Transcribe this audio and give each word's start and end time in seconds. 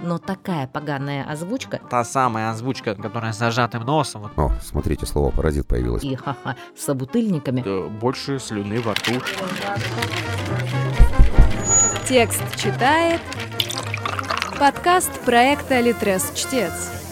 Но 0.00 0.18
такая 0.18 0.66
поганая 0.66 1.24
озвучка... 1.24 1.80
Та 1.88 2.04
самая 2.04 2.50
озвучка, 2.50 2.94
которая 2.94 3.32
с 3.32 3.38
зажатым 3.38 3.84
носом. 3.84 4.30
О, 4.36 4.50
смотрите, 4.62 5.06
слово 5.06 5.30
«паразит» 5.30 5.66
появилось. 5.66 6.04
И 6.04 6.14
ха-ха, 6.14 6.56
с 6.76 6.84
собутыльниками. 6.84 7.62
Да, 7.62 7.88
больше 7.88 8.38
слюны 8.38 8.80
во 8.80 8.94
рту. 8.94 9.12
Текст 12.06 12.42
читает 12.56 13.20
подкаст 14.58 15.10
проекта 15.20 15.80
«Литрес 15.80 16.32
Чтец». 16.34 17.03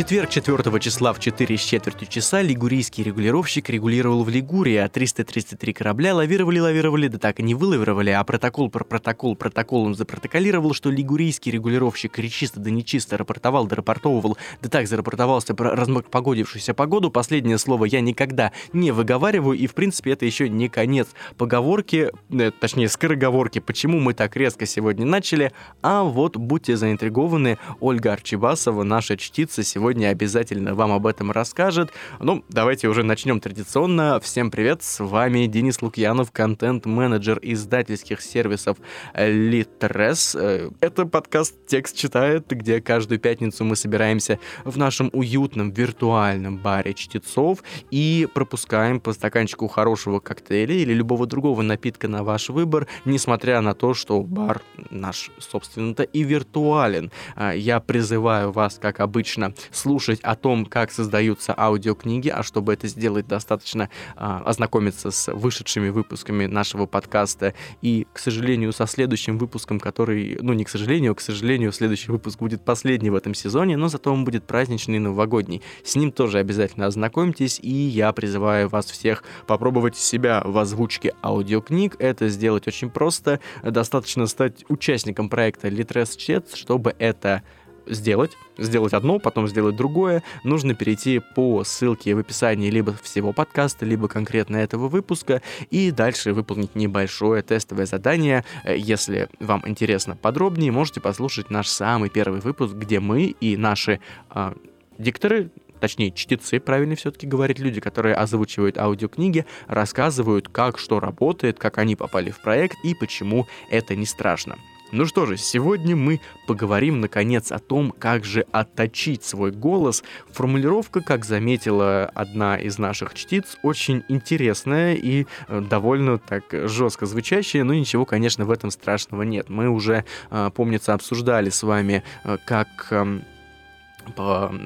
Четверг 0.00 0.30
4 0.30 0.80
числа 0.80 1.12
в 1.12 1.20
4 1.20 1.58
с 1.58 1.60
четвертью 1.60 2.08
часа 2.08 2.40
лигурийский 2.40 3.04
регулировщик 3.04 3.68
регулировал 3.68 4.24
в 4.24 4.30
Лигурии, 4.30 4.76
а 4.76 4.88
333 4.88 5.74
корабля 5.74 6.14
лавировали-лавировали, 6.14 7.08
да 7.08 7.18
так 7.18 7.38
и 7.38 7.42
не 7.42 7.54
вылавировали, 7.54 8.08
а 8.08 8.24
протокол 8.24 8.70
про 8.70 8.82
протокол 8.82 9.36
протоколом 9.36 9.94
запротоколировал, 9.94 10.72
что 10.72 10.90
лигурийский 10.90 11.52
регулировщик 11.52 12.18
речисто 12.18 12.60
да 12.60 12.70
нечисто 12.70 13.18
рапортовал 13.18 13.66
да 13.66 13.76
рапортовывал, 13.76 14.38
да 14.62 14.70
так 14.70 14.88
зарапортовался 14.88 15.54
про 15.54 15.76
размопогодившуюся 15.76 16.72
погоду. 16.72 17.10
Последнее 17.10 17.58
слово 17.58 17.84
я 17.84 18.00
никогда 18.00 18.52
не 18.72 18.92
выговариваю, 18.92 19.58
и 19.58 19.66
в 19.66 19.74
принципе 19.74 20.12
это 20.12 20.24
еще 20.24 20.48
не 20.48 20.70
конец 20.70 21.08
поговорки, 21.36 22.10
э, 22.30 22.50
точнее 22.58 22.88
скороговорки, 22.88 23.58
почему 23.58 24.00
мы 24.00 24.14
так 24.14 24.34
резко 24.34 24.64
сегодня 24.64 25.04
начали, 25.04 25.52
а 25.82 26.04
вот 26.04 26.38
будьте 26.38 26.78
заинтригованы, 26.78 27.58
Ольга 27.80 28.14
Арчибасова, 28.14 28.82
наша 28.82 29.18
чтица, 29.18 29.62
сегодня 29.62 29.89
сегодня 29.90 30.10
обязательно 30.10 30.76
вам 30.76 30.92
об 30.92 31.04
этом 31.04 31.32
расскажет. 31.32 31.90
Ну, 32.20 32.44
давайте 32.48 32.86
уже 32.86 33.02
начнем 33.02 33.40
традиционно. 33.40 34.20
Всем 34.20 34.52
привет, 34.52 34.84
с 34.84 35.02
вами 35.04 35.46
Денис 35.46 35.82
Лукьянов, 35.82 36.30
контент-менеджер 36.30 37.40
издательских 37.42 38.20
сервисов 38.20 38.76
Litres. 39.16 40.38
Э, 40.38 40.70
это 40.80 41.06
подкаст 41.06 41.66
«Текст 41.66 41.96
читает», 41.96 42.46
где 42.50 42.80
каждую 42.80 43.18
пятницу 43.18 43.64
мы 43.64 43.74
собираемся 43.74 44.38
в 44.64 44.78
нашем 44.78 45.10
уютном 45.12 45.72
виртуальном 45.72 46.58
баре 46.58 46.94
чтецов 46.94 47.64
и 47.90 48.28
пропускаем 48.32 49.00
по 49.00 49.12
стаканчику 49.12 49.66
хорошего 49.66 50.20
коктейля 50.20 50.76
или 50.76 50.92
любого 50.92 51.26
другого 51.26 51.62
напитка 51.62 52.06
на 52.06 52.22
ваш 52.22 52.48
выбор, 52.50 52.86
несмотря 53.04 53.60
на 53.60 53.74
то, 53.74 53.94
что 53.94 54.22
бар 54.22 54.62
наш, 54.90 55.32
собственно-то, 55.40 56.04
и 56.04 56.22
виртуален. 56.22 57.10
А, 57.34 57.52
я 57.52 57.80
призываю 57.80 58.52
вас, 58.52 58.78
как 58.80 59.00
обычно, 59.00 59.52
слушать 59.80 60.20
о 60.20 60.36
том, 60.36 60.66
как 60.66 60.92
создаются 60.92 61.54
аудиокниги, 61.56 62.28
а 62.28 62.42
чтобы 62.42 62.74
это 62.74 62.86
сделать, 62.86 63.26
достаточно 63.26 63.88
а, 64.14 64.42
ознакомиться 64.44 65.10
с 65.10 65.32
вышедшими 65.32 65.88
выпусками 65.88 66.46
нашего 66.46 66.86
подкаста. 66.86 67.54
И, 67.82 68.06
к 68.12 68.18
сожалению, 68.18 68.72
со 68.72 68.86
следующим 68.86 69.38
выпуском, 69.38 69.80
который, 69.80 70.38
ну 70.40 70.52
не 70.52 70.64
к 70.64 70.68
сожалению, 70.68 71.12
а 71.12 71.14
к 71.14 71.20
сожалению, 71.20 71.72
следующий 71.72 72.12
выпуск 72.12 72.38
будет 72.38 72.64
последний 72.64 73.10
в 73.10 73.14
этом 73.14 73.34
сезоне, 73.34 73.76
но 73.76 73.88
зато 73.88 74.12
он 74.12 74.24
будет 74.24 74.44
праздничный 74.44 74.98
новогодний. 74.98 75.62
С 75.82 75.96
ним 75.96 76.12
тоже 76.12 76.38
обязательно 76.38 76.86
ознакомьтесь, 76.86 77.58
и 77.62 77.72
я 77.72 78.12
призываю 78.12 78.68
вас 78.68 78.86
всех 78.86 79.24
попробовать 79.46 79.96
себя 79.96 80.42
в 80.44 80.58
озвучке 80.58 81.14
аудиокниг. 81.22 81.96
Это 81.98 82.28
сделать 82.28 82.68
очень 82.68 82.90
просто. 82.90 83.40
Достаточно 83.62 84.26
стать 84.26 84.64
участником 84.68 85.28
проекта 85.30 85.68
Litres 85.68 86.16
Chat, 86.18 86.54
чтобы 86.54 86.94
это 86.98 87.42
сделать, 87.86 88.32
сделать 88.58 88.92
одно, 88.92 89.18
потом 89.18 89.48
сделать 89.48 89.76
другое, 89.76 90.22
нужно 90.44 90.74
перейти 90.74 91.20
по 91.34 91.64
ссылке 91.64 92.14
в 92.14 92.18
описании 92.18 92.70
либо 92.70 92.94
всего 93.02 93.32
подкаста, 93.32 93.84
либо 93.84 94.08
конкретно 94.08 94.56
этого 94.56 94.88
выпуска, 94.88 95.42
и 95.70 95.90
дальше 95.90 96.32
выполнить 96.32 96.74
небольшое 96.74 97.42
тестовое 97.42 97.86
задание. 97.86 98.44
Э, 98.64 98.76
если 98.76 99.28
вам 99.40 99.62
интересно 99.66 100.16
подробнее, 100.16 100.72
можете 100.72 101.00
послушать 101.00 101.50
наш 101.50 101.68
самый 101.68 102.10
первый 102.10 102.40
выпуск, 102.40 102.74
где 102.74 103.00
мы 103.00 103.24
и 103.24 103.56
наши 103.56 104.00
э, 104.34 104.52
дикторы 104.98 105.50
точнее, 105.80 106.12
чтецы, 106.12 106.60
правильно 106.60 106.94
все-таки 106.94 107.26
говорить, 107.26 107.58
люди, 107.58 107.80
которые 107.80 108.14
озвучивают 108.14 108.78
аудиокниги, 108.78 109.46
рассказывают, 109.66 110.48
как 110.48 110.78
что 110.78 111.00
работает, 111.00 111.58
как 111.58 111.78
они 111.78 111.96
попали 111.96 112.30
в 112.30 112.40
проект 112.40 112.76
и 112.84 112.94
почему 112.94 113.46
это 113.70 113.96
не 113.96 114.06
страшно. 114.06 114.56
Ну 114.92 115.06
что 115.06 115.24
же, 115.24 115.36
сегодня 115.36 115.94
мы 115.94 116.20
поговорим 116.48 117.00
наконец 117.00 117.52
о 117.52 117.60
том, 117.60 117.92
как 117.96 118.24
же 118.24 118.44
отточить 118.50 119.22
свой 119.22 119.52
голос. 119.52 120.02
Формулировка, 120.32 121.00
как 121.00 121.24
заметила 121.24 122.10
одна 122.12 122.56
из 122.56 122.76
наших 122.78 123.14
чтиц, 123.14 123.56
очень 123.62 124.02
интересная 124.08 124.94
и 124.94 125.26
э, 125.46 125.60
довольно 125.60 126.18
так 126.18 126.44
жестко 126.50 127.06
звучащая, 127.06 127.62
но 127.62 127.72
ничего, 127.72 128.04
конечно, 128.04 128.44
в 128.44 128.50
этом 128.50 128.72
страшного 128.72 129.22
нет. 129.22 129.48
Мы 129.48 129.68
уже, 129.68 130.04
э, 130.30 130.50
помнится, 130.52 130.92
обсуждали 130.92 131.50
с 131.50 131.62
вами, 131.62 132.02
э, 132.24 132.38
как 132.44 132.88
эм, 132.90 133.22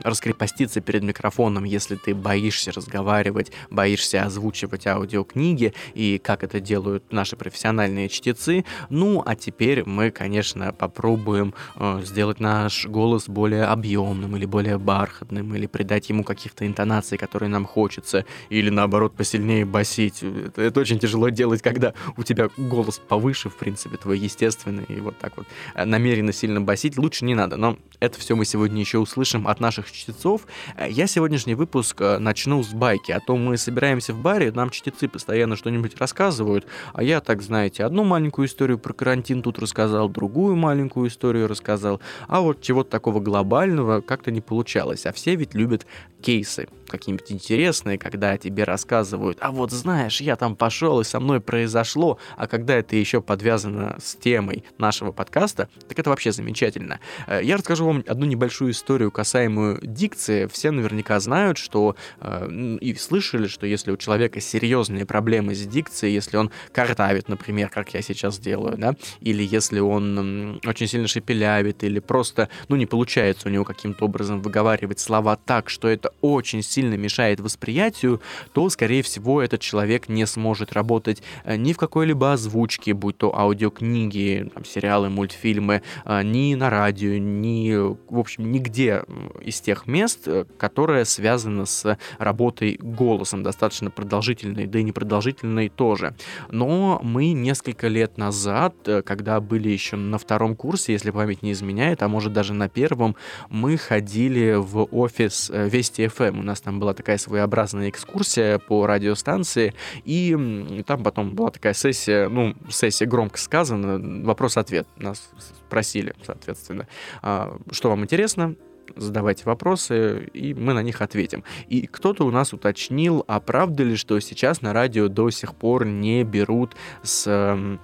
раскрепоститься 0.03 0.81
перед 0.81 1.03
микрофоном, 1.03 1.65
если 1.65 1.97
ты 1.97 2.15
боишься 2.15 2.73
разговаривать, 2.73 3.53
боишься 3.71 4.23
озвучивать 4.23 4.87
аудиокниги, 4.87 5.75
и 5.95 6.19
как 6.19 6.43
это 6.45 6.61
делают 6.61 7.13
наши 7.13 7.37
профессиональные 7.37 8.09
чтецы. 8.09 8.65
Ну, 8.91 9.23
а 9.25 9.35
теперь 9.37 9.85
мы, 9.85 10.11
конечно, 10.11 10.73
попробуем 10.73 11.55
э, 11.77 12.01
сделать 12.05 12.41
наш 12.41 12.87
голос 12.87 13.29
более 13.29 13.65
объемным 13.65 14.37
или 14.37 14.47
более 14.47 14.79
бархатным, 14.79 15.55
или 15.55 15.67
придать 15.67 16.09
ему 16.09 16.25
каких-то 16.25 16.67
интонаций, 16.67 17.19
которые 17.19 17.49
нам 17.49 17.65
хочется, 17.65 18.25
или 18.49 18.71
наоборот 18.71 19.17
посильнее 19.17 19.65
басить. 19.65 20.23
Это, 20.23 20.63
это 20.63 20.81
очень 20.81 20.99
тяжело 20.99 21.29
делать, 21.29 21.63
когда 21.63 21.95
у 22.17 22.23
тебя 22.23 22.49
голос 22.57 22.99
повыше, 22.99 23.49
в 23.49 23.57
принципе, 23.57 23.97
твой 23.97 24.19
естественный, 24.19 24.85
и 24.89 25.01
вот 25.01 25.19
так 25.19 25.37
вот 25.37 25.47
намеренно 25.75 26.33
сильно 26.33 26.61
басить 26.61 26.99
лучше 26.99 27.25
не 27.25 27.35
надо, 27.35 27.57
но 27.57 27.79
это 28.01 28.19
все 28.19 28.37
мы 28.37 28.45
сегодня 28.45 28.81
еще 28.81 28.99
услышим 28.99 29.34
от 29.47 29.61
наших 29.61 29.91
чтецов. 29.91 30.47
Э, 30.77 30.89
я 30.89 31.07
сегодняшний 31.07 31.55
выпуск 31.55 32.01
э, 32.01 32.19
начну 32.19 32.63
с 32.63 32.73
байки. 32.73 33.13
А 33.13 33.21
то 33.21 33.37
мы 33.37 33.57
собираемся 33.57 34.13
в 34.13 34.21
баре, 34.21 34.53
нам 34.53 34.71
чтецы 34.71 35.09
постоянно 35.09 35.57
что-нибудь 35.57 35.99
рассказывают. 35.99 36.67
А 36.93 37.03
я, 37.03 37.21
так 37.21 37.43
знаете, 37.43 37.85
одну 37.85 38.05
маленькую 38.05 38.47
историю 38.47 38.79
про 38.79 38.93
карантин 38.93 39.43
тут 39.43 39.59
рассказал, 39.59 40.09
другую 40.09 40.57
маленькую 40.57 41.09
историю 41.09 41.49
рассказал. 41.49 42.01
А 42.29 42.41
вот 42.41 42.63
чего-то 42.63 42.91
такого 42.91 43.21
глобального 43.21 44.01
как-то 44.01 44.31
не 44.31 44.41
получалось. 44.41 45.07
А 45.07 45.13
все 45.13 45.35
ведь 45.35 45.55
любят 45.55 45.87
кейсы 46.23 46.69
какие-нибудь 46.99 47.31
интересные, 47.33 47.99
когда 47.99 48.37
тебе 48.37 48.65
рассказывают, 48.65 49.39
а 49.41 49.51
вот 49.51 49.71
знаешь, 49.73 50.21
я 50.21 50.37
там 50.37 50.57
пошел 50.57 51.01
и 51.01 51.05
со 51.05 51.21
мной 51.21 51.41
произошло, 51.41 52.19
а 52.37 52.47
когда 52.47 52.77
это 52.77 52.97
еще 52.97 53.21
подвязано 53.21 53.97
с 54.03 54.15
темой 54.15 54.65
нашего 54.79 55.13
подкаста, 55.13 55.69
так 55.89 55.99
это 55.99 56.11
вообще 56.11 56.33
замечательно. 56.33 57.01
Э, 57.27 57.41
я 57.43 57.57
расскажу 57.57 57.87
вам 57.87 58.05
одну 58.07 58.27
небольшую 58.27 58.73
историю, 58.73 59.11
касаемую 59.11 59.81
дикции. 59.83 60.47
Все 60.47 60.71
наверняка 60.71 61.21
знают, 61.21 61.59
что 61.59 61.97
э, 62.21 62.77
и 62.81 62.95
слышали, 62.95 63.47
что 63.47 63.67
если 63.67 63.91
у 63.91 63.97
человека 63.97 64.41
серьезные 64.41 65.07
проблемы 65.07 65.55
с 65.55 65.67
дикцией, 65.67 66.15
если 66.15 66.37
он 66.37 66.51
картавит, 66.73 67.29
например, 67.29 67.71
как 67.71 67.95
я 67.95 68.03
сейчас 68.03 68.39
делаю, 68.39 68.77
да, 68.77 68.95
или 69.21 69.43
если 69.43 69.81
он 69.81 70.61
очень 70.67 70.87
сильно 70.87 71.09
шепелявит, 71.09 71.83
или 71.85 71.99
просто, 71.99 72.49
ну, 72.69 72.77
не 72.77 72.87
получается 72.87 73.49
у 73.49 73.51
него 73.51 73.65
каким-то 73.65 74.05
образом 74.05 74.41
выговаривать 74.41 75.01
слова 75.01 75.37
так, 75.37 75.71
что 75.71 75.89
это 75.89 76.11
очень 76.21 76.63
сильно 76.63 76.84
мешает 76.93 77.41
восприятию, 77.41 78.21
то, 78.53 78.69
скорее 78.69 79.03
всего, 79.03 79.43
этот 79.43 79.61
человек 79.61 80.09
не 80.09 80.27
сможет 80.27 80.73
работать 80.73 81.23
э, 81.45 81.57
ни 81.57 81.73
в 81.73 81.79
какой-либо 81.79 82.33
озвучке, 82.33 82.95
будь 82.95 83.19
то 83.19 83.37
аудиокниги, 83.37 84.51
там, 84.55 84.65
сериалы, 84.65 85.09
мультфильмы, 85.09 85.83
э, 86.05 86.23
ни 86.23 86.55
на 86.55 86.71
радио, 86.71 87.19
ни, 87.19 87.73
в 87.75 88.19
общем, 88.19 88.51
нигде 88.51 89.03
из 89.43 89.61
тех 89.61 89.87
мест, 89.87 90.27
э, 90.27 90.45
которое 90.59 91.05
связано 91.05 91.67
с 91.67 91.99
работой 92.19 92.79
голосом, 92.81 93.43
достаточно 93.43 93.91
продолжительной, 93.91 94.67
да 94.67 94.79
и 94.79 94.83
непродолжительной 94.83 95.69
тоже. 95.69 96.15
Но 96.51 97.01
мы 97.03 97.33
несколько 97.33 97.89
лет 97.89 98.19
назад, 98.19 98.75
когда 99.05 99.41
были 99.41 99.69
еще 99.69 99.97
на 99.97 100.19
втором 100.19 100.57
курсе, 100.57 100.93
если 100.93 101.11
память 101.11 101.43
не 101.43 101.53
изменяет, 101.53 102.03
а 102.03 102.09
может 102.09 102.33
даже 102.33 102.55
на 102.55 102.69
первом, 102.69 103.17
мы 103.49 103.77
ходили 103.77 104.55
в 104.55 104.89
офис 104.91 105.51
Вести 105.51 106.05
FM. 106.05 106.41
У 106.41 106.43
нас 106.43 106.61
там 106.61 106.74
была 106.81 106.95
такая 106.95 107.19
своеобразная 107.19 107.89
экскурсия 107.89 108.59
по 108.59 108.87
радиостанции, 108.87 109.75
и 110.05 110.83
там 110.87 111.03
потом 111.03 111.35
была 111.35 111.51
такая 111.51 111.75
сессия, 111.75 112.29
ну, 112.29 112.55
сессия 112.71 113.07
громко 113.07 113.39
сказана, 113.39 113.99
вопрос-ответ. 114.25 114.87
Нас 114.97 115.31
спросили, 115.67 116.15
соответственно, 116.25 116.87
а, 117.23 117.59
что 117.71 117.91
вам 117.91 118.03
интересно, 118.03 118.57
задавайте 118.97 119.45
вопросы, 119.45 120.25
и 120.33 120.55
мы 120.55 120.75
на 120.75 120.83
них 120.83 121.03
ответим. 121.03 121.45
И 121.69 121.87
кто-то 121.87 122.25
у 122.25 122.31
нас 122.31 122.53
уточнил, 122.53 123.25
а 123.27 123.41
правда 123.41 123.83
ли, 123.83 123.97
что 123.97 124.19
сейчас 124.21 124.63
на 124.63 124.73
радио 124.73 125.09
до 125.09 125.31
сих 125.31 125.55
пор 125.55 125.87
не 125.87 126.25
берут 126.25 126.77
с 127.03 127.79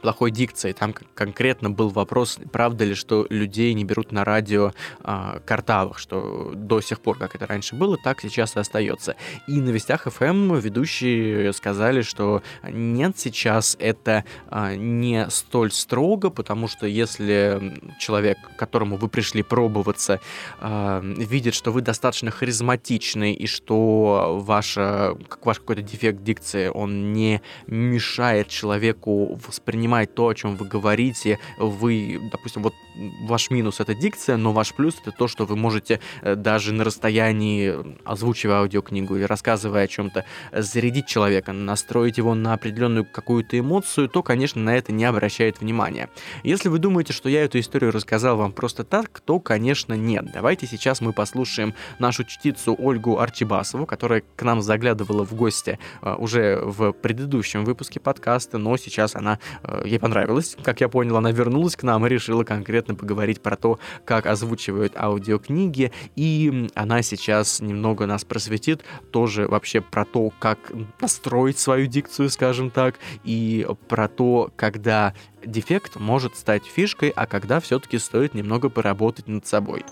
плохой 0.00 0.30
дикцией. 0.30 0.74
Там 0.74 0.94
конкретно 1.14 1.70
был 1.70 1.88
вопрос, 1.88 2.38
правда 2.52 2.84
ли, 2.84 2.94
что 2.94 3.26
людей 3.30 3.74
не 3.74 3.84
берут 3.84 4.12
на 4.12 4.24
радио 4.24 4.72
э, 5.02 5.40
картавых, 5.44 5.98
что 5.98 6.52
до 6.54 6.80
сих 6.80 7.00
пор, 7.00 7.18
как 7.18 7.34
это 7.34 7.46
раньше 7.46 7.74
было, 7.74 7.96
так 7.96 8.20
сейчас 8.20 8.56
и 8.56 8.60
остается. 8.60 9.16
И 9.48 9.60
на 9.60 9.70
Вестях 9.70 10.06
FM 10.06 10.60
ведущие 10.60 11.52
сказали, 11.52 12.02
что 12.02 12.42
нет, 12.62 13.18
сейчас 13.18 13.76
это 13.80 14.24
э, 14.50 14.76
не 14.76 15.28
столь 15.30 15.72
строго, 15.72 16.30
потому 16.30 16.68
что 16.68 16.86
если 16.86 17.80
человек, 17.98 18.38
к 18.56 18.58
которому 18.58 18.96
вы 18.96 19.08
пришли 19.08 19.42
пробоваться, 19.42 20.20
э, 20.60 21.00
видит, 21.02 21.54
что 21.54 21.72
вы 21.72 21.80
достаточно 21.80 22.30
харизматичны 22.30 23.32
и 23.32 23.46
что 23.46 24.38
ваша, 24.40 25.16
ваш 25.42 25.58
какой-то 25.58 25.82
дефект 25.82 26.22
дикции, 26.22 26.68
он 26.68 27.12
не 27.12 27.42
мешает 27.66 28.48
человеку 28.48 29.38
воспринимать 29.46 29.85
понимать 29.86 30.14
то, 30.14 30.26
о 30.26 30.34
чем 30.34 30.56
вы 30.56 30.66
говорите. 30.66 31.38
Вы, 31.58 32.20
допустим, 32.32 32.62
вот 32.62 32.74
ваш 33.22 33.50
минус 33.50 33.78
это 33.78 33.94
дикция, 33.94 34.36
но 34.36 34.52
ваш 34.52 34.74
плюс 34.74 34.96
это 35.00 35.12
то, 35.12 35.28
что 35.28 35.44
вы 35.46 35.54
можете 35.56 36.00
э, 36.22 36.34
даже 36.34 36.72
на 36.72 36.82
расстоянии, 36.82 37.72
озвучивая 38.04 38.56
аудиокнигу 38.56 39.16
или 39.16 39.22
рассказывая 39.22 39.84
о 39.84 39.86
чем-то, 39.86 40.24
зарядить 40.52 41.06
человека, 41.06 41.52
настроить 41.52 42.18
его 42.18 42.34
на 42.34 42.54
определенную 42.54 43.04
какую-то 43.04 43.58
эмоцию, 43.58 44.08
то, 44.08 44.22
конечно, 44.22 44.60
на 44.60 44.76
это 44.76 44.92
не 44.92 45.04
обращает 45.04 45.60
внимания. 45.60 46.08
Если 46.42 46.68
вы 46.68 46.78
думаете, 46.78 47.12
что 47.12 47.28
я 47.28 47.44
эту 47.44 47.60
историю 47.60 47.92
рассказал 47.92 48.36
вам 48.36 48.52
просто 48.52 48.82
так, 48.82 49.20
то, 49.20 49.38
конечно, 49.38 49.94
нет. 49.94 50.32
Давайте 50.32 50.66
сейчас 50.66 51.00
мы 51.00 51.12
послушаем 51.12 51.74
нашу 52.00 52.24
чтицу 52.24 52.74
Ольгу 52.76 53.20
Арчибасову, 53.20 53.86
которая 53.86 54.22
к 54.34 54.42
нам 54.42 54.62
заглядывала 54.62 55.24
в 55.24 55.34
гости 55.34 55.78
э, 56.02 56.14
уже 56.14 56.60
в 56.62 56.92
предыдущем 56.92 57.64
выпуске 57.64 58.00
подкаста, 58.00 58.58
но 58.58 58.76
сейчас 58.76 59.14
она 59.14 59.38
э, 59.62 59.75
ей 59.84 59.98
понравилось. 59.98 60.56
Как 60.62 60.80
я 60.80 60.88
понял, 60.88 61.16
она 61.16 61.32
вернулась 61.32 61.76
к 61.76 61.82
нам 61.82 62.06
и 62.06 62.08
решила 62.08 62.44
конкретно 62.44 62.94
поговорить 62.94 63.40
про 63.40 63.56
то, 63.56 63.78
как 64.04 64.26
озвучивают 64.26 64.96
аудиокниги, 64.96 65.92
и 66.14 66.68
она 66.74 67.02
сейчас 67.02 67.60
немного 67.60 68.06
нас 68.06 68.24
просветит 68.24 68.84
тоже 69.10 69.48
вообще 69.48 69.80
про 69.80 70.04
то, 70.04 70.30
как 70.38 70.58
настроить 71.00 71.58
свою 71.58 71.86
дикцию, 71.86 72.30
скажем 72.30 72.70
так, 72.70 72.96
и 73.24 73.66
про 73.88 74.08
то, 74.08 74.50
когда 74.56 75.14
дефект 75.44 75.96
может 75.96 76.36
стать 76.36 76.64
фишкой, 76.64 77.10
а 77.10 77.26
когда 77.26 77.60
все-таки 77.60 77.98
стоит 77.98 78.34
немного 78.34 78.68
поработать 78.68 79.28
над 79.28 79.46
собой. 79.46 79.84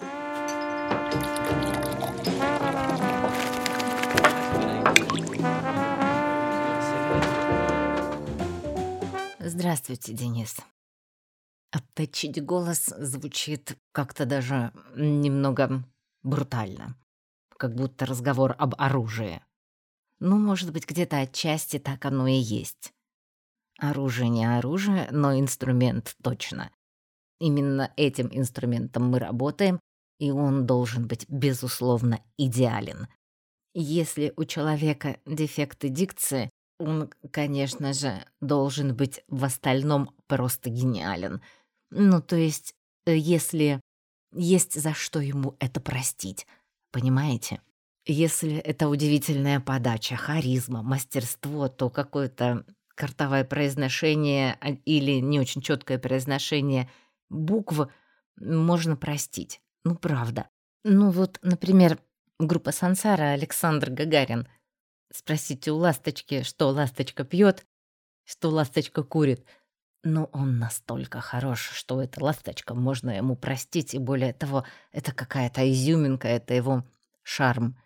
Здравствуйте, 9.56 10.12
Денис. 10.12 10.56
Отточить 11.70 12.44
голос 12.44 12.86
звучит 12.86 13.78
как-то 13.92 14.26
даже 14.26 14.72
немного 14.96 15.84
брутально, 16.24 16.96
как 17.56 17.76
будто 17.76 18.04
разговор 18.04 18.56
об 18.58 18.74
оружии. 18.78 19.40
Ну, 20.18 20.40
может 20.40 20.72
быть, 20.72 20.88
где-то 20.88 21.18
отчасти 21.18 21.78
так 21.78 22.04
оно 22.04 22.26
и 22.26 22.32
есть. 22.32 22.92
Оружие 23.78 24.28
не 24.28 24.44
оружие, 24.44 25.06
но 25.12 25.38
инструмент 25.38 26.16
точно. 26.20 26.72
Именно 27.38 27.92
этим 27.96 28.30
инструментом 28.32 29.08
мы 29.08 29.20
работаем, 29.20 29.78
и 30.18 30.32
он 30.32 30.66
должен 30.66 31.06
быть, 31.06 31.26
безусловно, 31.28 32.20
идеален. 32.36 33.06
Если 33.72 34.32
у 34.36 34.46
человека 34.46 35.20
дефекты 35.24 35.90
дикции, 35.90 36.50
он, 36.78 37.10
конечно 37.30 37.92
же, 37.92 38.24
должен 38.40 38.94
быть 38.94 39.22
в 39.28 39.44
остальном 39.44 40.10
просто 40.26 40.70
гениален. 40.70 41.40
Ну, 41.90 42.20
то 42.20 42.36
есть, 42.36 42.74
э, 43.06 43.16
если 43.16 43.80
есть 44.32 44.80
за 44.80 44.94
что 44.94 45.20
ему 45.20 45.56
это 45.60 45.80
простить, 45.80 46.46
понимаете? 46.90 47.60
Если 48.06 48.56
это 48.56 48.88
удивительная 48.88 49.60
подача, 49.60 50.16
харизма, 50.16 50.82
мастерство, 50.82 51.68
то 51.68 51.88
какое-то 51.88 52.66
картовое 52.94 53.44
произношение 53.44 54.58
а, 54.60 54.70
или 54.84 55.20
не 55.20 55.40
очень 55.40 55.62
четкое 55.62 55.98
произношение 55.98 56.90
букв 57.30 57.88
можно 58.36 58.96
простить. 58.96 59.60
Ну, 59.84 59.94
правда. 59.94 60.48
Ну 60.84 61.10
вот, 61.10 61.38
например, 61.42 61.98
группа 62.38 62.72
Сансара 62.72 63.32
Александр 63.32 63.90
Гагарин— 63.90 64.48
Спросите 65.14 65.70
у 65.70 65.76
ласточки, 65.76 66.42
что 66.42 66.70
ласточка 66.70 67.22
пьет, 67.22 67.64
что 68.24 68.50
ласточка 68.50 69.04
курит. 69.04 69.46
Но 70.02 70.24
он 70.32 70.58
настолько 70.58 71.20
хорош, 71.20 71.70
что 71.72 72.02
эта 72.02 72.22
ласточка 72.22 72.74
можно 72.74 73.10
ему 73.10 73.36
простить, 73.36 73.94
и 73.94 73.98
более 73.98 74.32
того, 74.32 74.64
это 74.90 75.12
какая-то 75.12 75.70
изюминка, 75.70 76.26
это 76.26 76.54
его 76.54 76.84
шарм. 77.22 77.78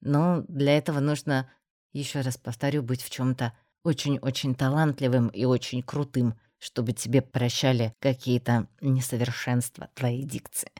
Но 0.00 0.44
для 0.46 0.78
этого 0.78 1.00
нужно, 1.00 1.50
еще 1.92 2.20
раз 2.20 2.36
повторю, 2.38 2.84
быть 2.84 3.02
в 3.02 3.10
чем 3.10 3.34
то 3.34 3.52
очень-очень 3.82 4.54
талантливым 4.54 5.26
и 5.26 5.44
очень 5.46 5.82
крутым, 5.82 6.38
чтобы 6.58 6.92
тебе 6.92 7.20
прощали 7.20 7.96
какие-то 7.98 8.68
несовершенства 8.80 9.90
твоей 9.94 10.22
дикции. 10.22 10.70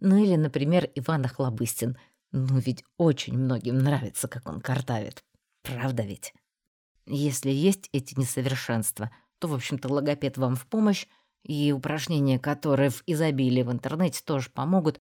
Ну 0.00 0.16
или, 0.16 0.36
например, 0.36 0.90
Иван 0.94 1.26
Охлобыстин. 1.26 1.98
Ну 2.32 2.58
ведь 2.60 2.82
очень 2.96 3.36
многим 3.36 3.76
нравится, 3.76 4.26
как 4.26 4.48
он 4.48 4.62
картавит. 4.62 5.22
Правда 5.64 6.04
ведь? 6.04 6.32
Если 7.06 7.50
есть 7.50 7.88
эти 7.92 8.18
несовершенства, 8.18 9.10
то, 9.40 9.48
в 9.48 9.54
общем-то, 9.54 9.92
логопед 9.92 10.38
вам 10.38 10.56
в 10.56 10.66
помощь, 10.66 11.06
и 11.44 11.72
упражнения, 11.72 12.38
которые 12.38 12.90
в 12.90 13.02
изобилии 13.06 13.62
в 13.62 13.72
интернете 13.72 14.22
тоже 14.24 14.50
помогут. 14.50 14.98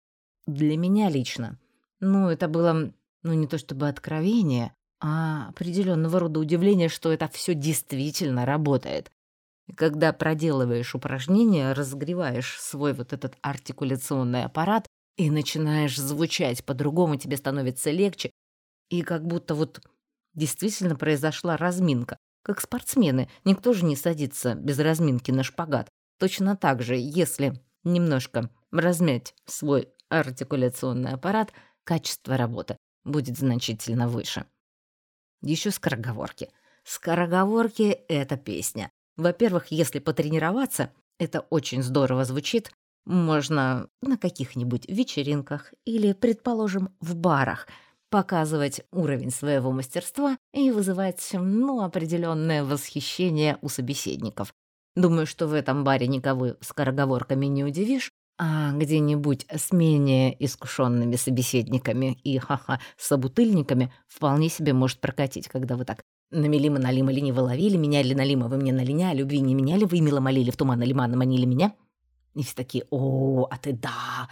Для 0.48 0.78
меня 0.78 1.10
лично, 1.10 1.60
ну, 2.00 2.30
это 2.30 2.48
было, 2.48 2.94
ну, 3.24 3.34
не 3.34 3.48
то 3.48 3.58
чтобы 3.58 3.90
откровение, 3.90 4.74
а 5.02 5.50
определенного 5.50 6.20
рода 6.20 6.40
удивление, 6.40 6.90
что 6.90 7.12
это 7.12 7.28
все 7.30 7.56
действительно 7.56 8.46
работает. 8.46 9.12
Когда 9.76 10.14
проделываешь 10.14 10.96
упражнения, 10.96 11.74
разогреваешь 11.74 12.60
свой 12.60 12.94
вот 12.94 13.14
этот 13.14 13.38
артикуляционный 13.42 14.44
аппарат 14.46 14.88
и 15.18 15.32
начинаешь 15.32 15.98
звучать 15.98 16.66
по-другому, 16.66 17.16
тебе 17.18 17.38
становится 17.38 17.92
легче, 17.92 18.32
и 18.90 19.02
как 19.04 19.26
будто 19.26 19.56
вот 19.56 19.82
Действительно 20.34 20.96
произошла 20.96 21.58
разминка. 21.58 22.18
Как 22.44 22.62
спортсмены, 22.62 23.30
никто 23.44 23.74
же 23.74 23.86
не 23.86 23.96
садится 23.96 24.56
без 24.56 24.80
разминки 24.80 25.32
на 25.32 25.44
шпагат. 25.44 25.90
Точно 26.20 26.56
так 26.56 26.82
же, 26.82 26.96
если 26.98 27.62
немножко 27.84 28.50
размять 28.72 29.36
свой 29.46 29.90
артикуляционный 30.10 31.14
аппарат, 31.14 31.52
качество 31.84 32.38
работы 32.38 32.78
будет 33.04 33.38
значительно 33.38 34.08
выше. 34.08 34.46
Еще 35.42 35.72
скороговорки. 35.72 36.50
Скороговорки— 36.84 37.84
это 38.08 38.38
песня. 38.38 38.90
Во-первых, 39.18 39.68
если 39.68 40.00
потренироваться, 40.00 40.92
это 41.20 41.42
очень 41.42 41.84
здорово 41.84 42.26
звучит. 42.26 42.72
Можно 43.06 43.90
на 44.02 44.18
каких-нибудь 44.18 44.88
вечеринках 44.88 45.74
или, 45.86 46.14
предположим, 46.14 46.96
в 47.00 47.16
барах— 47.16 47.68
показывать 48.12 48.82
уровень 48.92 49.32
своего 49.32 49.72
мастерства 49.72 50.38
и 50.54 50.70
вызывать, 50.70 51.28
ну, 51.34 51.82
определенное 51.82 52.64
восхищение 52.64 53.58
у 53.62 53.70
собеседников. 53.70 54.54
Думаю, 54.96 55.26
что 55.26 55.48
в 55.48 55.54
этом 55.54 55.84
баре 55.84 56.06
никого 56.08 56.58
скороговорками 56.60 57.46
не 57.46 57.64
удивишь, 57.64 58.12
а 58.38 58.74
где-нибудь 58.74 59.46
с 59.50 59.72
менее 59.72 60.36
искушенными 60.44 61.16
собеседниками 61.16 62.20
и, 62.24 62.38
ха-ха, 62.38 62.82
собутыльниками 62.98 63.94
вполне 64.08 64.50
себе 64.50 64.74
может 64.74 65.00
прокатить, 65.00 65.48
когда 65.48 65.78
вы 65.78 65.86
так 65.86 66.02
намели 66.32 66.68
мы 66.68 66.80
налима 66.80 67.12
лениво 67.12 67.42
ловили, 67.42 67.78
меняли 67.78 68.14
налима 68.14 68.48
вы 68.50 68.58
мне 68.58 68.74
на 68.74 68.84
линя, 68.84 69.14
любви 69.14 69.40
не 69.40 69.56
меняли, 69.56 69.86
вы 69.86 70.02
мило 70.02 70.20
молили 70.20 70.52
в 70.52 70.58
туман 70.58 70.82
лимана 70.82 71.16
манили 71.16 71.46
меня. 71.46 71.74
И 72.34 72.44
все 72.44 72.56
такие, 72.56 72.86
о, 72.90 73.48
а 73.50 73.58
ты 73.58 73.74
да, 73.74 74.28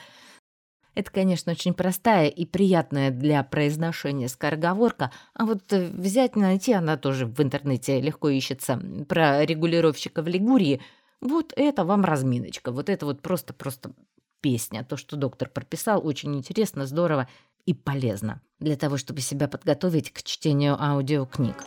это, 0.95 1.11
конечно, 1.11 1.51
очень 1.51 1.73
простая 1.73 2.27
и 2.27 2.45
приятная 2.45 3.11
для 3.11 3.43
произношения 3.43 4.27
скороговорка, 4.27 5.11
а 5.33 5.45
вот 5.45 5.71
э, 5.71 5.89
взять, 5.89 6.35
найти 6.35 6.73
она 6.73 6.97
тоже 6.97 7.25
в 7.25 7.39
интернете 7.41 8.01
легко 8.01 8.29
ищется, 8.29 8.81
про 9.07 9.45
регулировщика 9.45 10.21
в 10.21 10.27
Лигурии, 10.27 10.81
вот 11.21 11.53
это 11.55 11.83
вам 11.85 12.05
разминочка, 12.05 12.71
вот 12.71 12.89
это 12.89 13.05
вот 13.05 13.21
просто-просто 13.21 13.91
песня. 14.41 14.83
То, 14.83 14.97
что 14.97 15.15
доктор 15.17 15.49
прописал, 15.49 16.05
очень 16.05 16.35
интересно, 16.35 16.85
здорово 16.85 17.27
и 17.65 17.73
полезно 17.73 18.41
для 18.59 18.75
того, 18.75 18.97
чтобы 18.97 19.21
себя 19.21 19.47
подготовить 19.47 20.11
к 20.11 20.23
чтению 20.23 20.81
аудиокниг. 20.81 21.63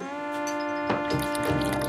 И 1.10 1.81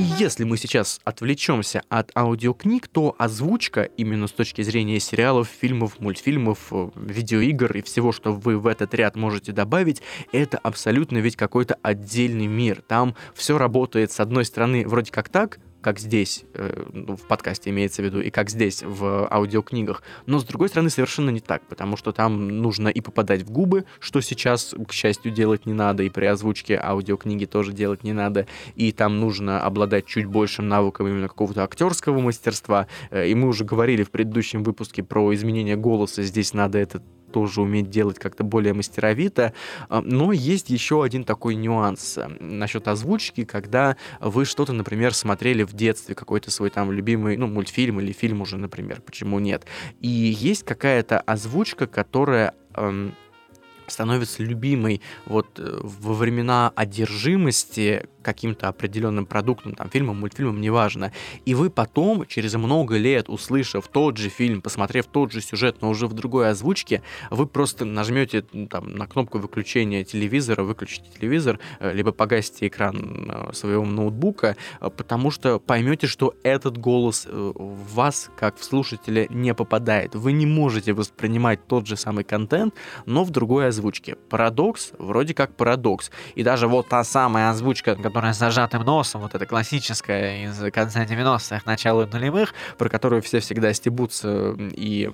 если 0.00 0.44
мы 0.44 0.56
сейчас 0.56 1.00
отвлечемся 1.04 1.82
от 1.88 2.10
аудиокниг, 2.16 2.88
то 2.88 3.14
озвучка 3.18 3.82
именно 3.82 4.26
с 4.26 4.32
точки 4.32 4.62
зрения 4.62 4.98
сериалов, 5.00 5.48
фильмов, 5.48 6.00
мультфильмов, 6.00 6.68
э, 6.70 6.90
видеоигр 6.94 7.76
и 7.76 7.82
всего, 7.82 8.12
что 8.12 8.32
вы 8.32 8.58
в 8.58 8.66
этот 8.66 8.94
ряд 8.94 9.16
можете 9.16 9.52
добавить, 9.52 10.02
это 10.32 10.58
абсолютно 10.58 11.18
ведь 11.18 11.36
какой-то 11.36 11.76
отдельный 11.82 12.46
мир. 12.46 12.82
Там 12.86 13.14
все 13.34 13.58
работает 13.58 14.12
с 14.12 14.20
одной 14.20 14.44
стороны 14.44 14.86
вроде 14.86 15.12
как 15.12 15.28
так, 15.28 15.58
как 15.80 15.98
здесь, 15.98 16.44
э, 16.54 16.84
ну, 16.92 17.16
в 17.16 17.22
подкасте 17.22 17.70
имеется 17.70 18.02
в 18.02 18.04
виду, 18.04 18.20
и 18.20 18.30
как 18.30 18.50
здесь, 18.50 18.82
в 18.82 19.28
аудиокнигах. 19.32 20.02
Но, 20.26 20.38
с 20.38 20.44
другой 20.44 20.68
стороны, 20.68 20.90
совершенно 20.90 21.30
не 21.30 21.40
так, 21.40 21.62
потому 21.68 21.96
что 21.96 22.12
там 22.12 22.48
нужно 22.48 22.88
и 22.88 23.00
попадать 23.00 23.42
в 23.42 23.50
губы, 23.50 23.84
что 23.98 24.20
сейчас, 24.20 24.74
к 24.86 24.92
счастью, 24.92 25.32
делать 25.32 25.66
не 25.66 25.72
надо, 25.72 26.02
и 26.02 26.10
при 26.10 26.26
озвучке 26.26 26.78
аудиокниги 26.82 27.46
тоже 27.46 27.72
делать 27.72 28.04
не 28.04 28.12
надо, 28.12 28.46
и 28.74 28.92
там 28.92 29.20
нужно 29.20 29.62
обладать 29.62 30.06
чуть 30.06 30.26
большим 30.26 30.68
навыком 30.68 31.08
именно 31.08 31.28
какого-то 31.28 31.64
актерского 31.64 32.20
мастерства. 32.20 32.86
Э, 33.10 33.26
и 33.26 33.34
мы 33.34 33.48
уже 33.48 33.64
говорили 33.64 34.02
в 34.02 34.10
предыдущем 34.10 34.62
выпуске 34.62 35.02
про 35.02 35.32
изменение 35.34 35.76
голоса, 35.76 36.22
здесь 36.22 36.54
надо 36.54 36.78
это 36.78 37.02
тоже 37.30 37.62
уметь 37.62 37.90
делать 37.90 38.18
как-то 38.18 38.44
более 38.44 38.74
мастеровито. 38.74 39.54
А, 39.88 40.00
но 40.00 40.32
есть 40.32 40.70
еще 40.70 41.02
один 41.02 41.24
такой 41.24 41.54
нюанс 41.54 42.18
э, 42.18 42.28
насчет 42.40 42.88
озвучки, 42.88 43.44
когда 43.44 43.96
вы 44.20 44.44
что-то, 44.44 44.72
например, 44.72 45.14
смотрели 45.14 45.62
в 45.62 45.72
детстве, 45.72 46.14
какой-то 46.14 46.50
свой 46.50 46.70
там 46.70 46.92
любимый, 46.92 47.36
ну, 47.36 47.46
мультфильм 47.46 48.00
или 48.00 48.12
фильм 48.12 48.42
уже, 48.42 48.56
например, 48.56 49.00
почему 49.00 49.38
нет. 49.38 49.64
И 50.00 50.08
есть 50.08 50.64
какая-то 50.64 51.20
озвучка, 51.20 51.86
которая 51.86 52.54
эм, 52.74 53.14
становится 53.90 54.42
любимой 54.42 55.00
вот 55.26 55.58
э, 55.58 55.80
во 55.82 56.14
времена 56.14 56.72
одержимости 56.74 58.08
каким-то 58.22 58.68
определенным 58.68 59.26
продуктом, 59.26 59.74
там, 59.74 59.90
фильмом, 59.90 60.20
мультфильмом, 60.20 60.60
неважно. 60.60 61.12
И 61.44 61.54
вы 61.54 61.70
потом, 61.70 62.26
через 62.26 62.54
много 62.54 62.96
лет, 62.96 63.28
услышав 63.28 63.88
тот 63.88 64.16
же 64.16 64.28
фильм, 64.28 64.62
посмотрев 64.62 65.06
тот 65.06 65.32
же 65.32 65.40
сюжет, 65.40 65.76
но 65.80 65.90
уже 65.90 66.06
в 66.06 66.12
другой 66.12 66.50
озвучке, 66.50 67.02
вы 67.30 67.46
просто 67.46 67.84
нажмете 67.84 68.42
там, 68.42 68.92
на 68.92 69.06
кнопку 69.06 69.38
выключения 69.38 70.04
телевизора, 70.04 70.62
выключите 70.62 71.06
телевизор, 71.18 71.58
э, 71.80 71.92
либо 71.92 72.12
погасите 72.12 72.66
экран 72.68 73.30
э, 73.30 73.52
своего 73.52 73.84
ноутбука, 73.84 74.56
э, 74.80 74.90
потому 74.90 75.30
что 75.30 75.58
поймете, 75.58 76.06
что 76.06 76.34
этот 76.42 76.78
голос 76.78 77.26
в 77.30 77.94
вас, 77.94 78.30
как 78.36 78.58
в 78.58 78.64
слушателя, 78.64 79.26
не 79.30 79.54
попадает. 79.54 80.14
Вы 80.14 80.32
не 80.32 80.46
можете 80.46 80.92
воспринимать 80.92 81.66
тот 81.66 81.86
же 81.86 81.96
самый 81.96 82.24
контент, 82.24 82.74
но 83.06 83.24
в 83.24 83.30
другой 83.30 83.68
озвучке. 83.68 84.16
Парадокс 84.28 84.92
вроде 84.98 85.34
как 85.34 85.56
парадокс. 85.56 86.10
И 86.34 86.42
даже 86.42 86.68
вот 86.68 86.88
та 86.88 87.04
самая 87.04 87.50
озвучка, 87.50 87.94
которая 88.10 88.32
с 88.32 88.38
зажатым 88.38 88.82
носом, 88.84 89.22
вот 89.22 89.34
эта 89.34 89.46
классическая 89.46 90.44
из 90.44 90.72
конца 90.72 91.04
90-х, 91.04 91.62
начала 91.64 92.06
нулевых, 92.06 92.54
про 92.78 92.88
которую 92.88 93.22
все 93.22 93.40
всегда 93.40 93.72
стебутся 93.72 94.56
и 94.58 95.10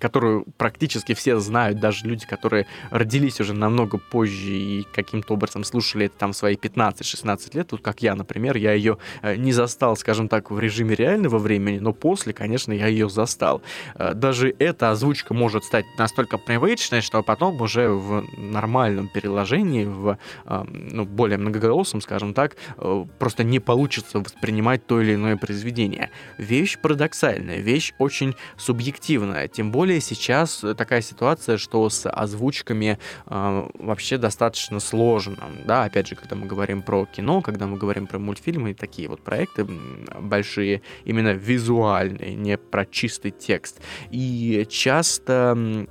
которую 0.00 0.44
практически 0.56 1.14
все 1.14 1.38
знают, 1.38 1.80
даже 1.80 2.06
люди, 2.06 2.26
которые 2.26 2.66
родились 2.90 3.40
уже 3.40 3.54
намного 3.54 3.98
позже 3.98 4.52
и 4.52 4.86
каким-то 4.94 5.34
образом 5.34 5.64
слушали 5.64 6.06
это 6.06 6.16
там 6.18 6.32
свои 6.32 6.56
15-16 6.56 7.56
лет, 7.56 7.72
вот 7.72 7.82
как 7.82 8.02
я, 8.02 8.14
например, 8.14 8.56
я 8.56 8.72
ее 8.72 8.98
э, 9.22 9.36
не 9.36 9.52
застал, 9.52 9.96
скажем 9.96 10.28
так, 10.28 10.50
в 10.50 10.58
режиме 10.58 10.94
реального 10.94 11.38
времени, 11.38 11.78
но 11.78 11.92
после, 11.92 12.32
конечно, 12.32 12.72
я 12.72 12.86
ее 12.86 13.08
застал. 13.08 13.62
Э, 13.94 14.14
даже 14.14 14.54
эта 14.58 14.90
озвучка 14.90 15.34
может 15.34 15.64
стать 15.64 15.86
настолько 15.98 16.38
привычной, 16.38 17.00
что 17.00 17.22
потом 17.22 17.60
уже 17.60 17.88
в 17.88 18.24
нормальном 18.36 19.08
переложении, 19.08 19.84
в 19.84 20.18
э, 20.46 20.64
ну, 20.68 21.04
более 21.04 21.38
многоголосом, 21.38 22.00
скажем, 22.00 22.29
скажем 22.30 22.34
так, 22.34 22.56
э, 22.78 23.06
просто 23.18 23.44
не 23.44 23.60
получится 23.60 24.18
воспринимать 24.18 24.86
то 24.86 25.00
или 25.00 25.14
иное 25.14 25.36
произведение. 25.36 26.10
Вещь 26.38 26.78
парадоксальная, 26.78 27.58
вещь 27.58 27.92
очень 27.98 28.34
субъективная. 28.56 29.48
Тем 29.48 29.70
более 29.70 30.00
сейчас 30.00 30.64
такая 30.76 31.02
ситуация, 31.02 31.58
что 31.58 31.88
с 31.88 32.08
озвучками 32.08 32.98
э, 33.26 33.68
вообще 33.78 34.18
достаточно 34.18 34.80
сложно. 34.80 35.38
Да, 35.66 35.84
опять 35.84 36.08
же, 36.08 36.16
когда 36.16 36.36
мы 36.36 36.46
говорим 36.46 36.82
про 36.82 37.06
кино, 37.06 37.42
когда 37.42 37.66
мы 37.66 37.78
говорим 37.78 38.06
про 38.06 38.18
мультфильмы 38.18 38.70
и 38.70 38.74
такие 38.74 39.08
вот 39.08 39.22
проекты 39.22 39.66
большие, 40.20 40.82
именно 41.04 41.32
визуальные, 41.32 42.34
не 42.34 42.56
про 42.56 42.86
чистый 42.86 43.30
текст. 43.30 43.80
И 44.10 44.66
часто 44.68 45.86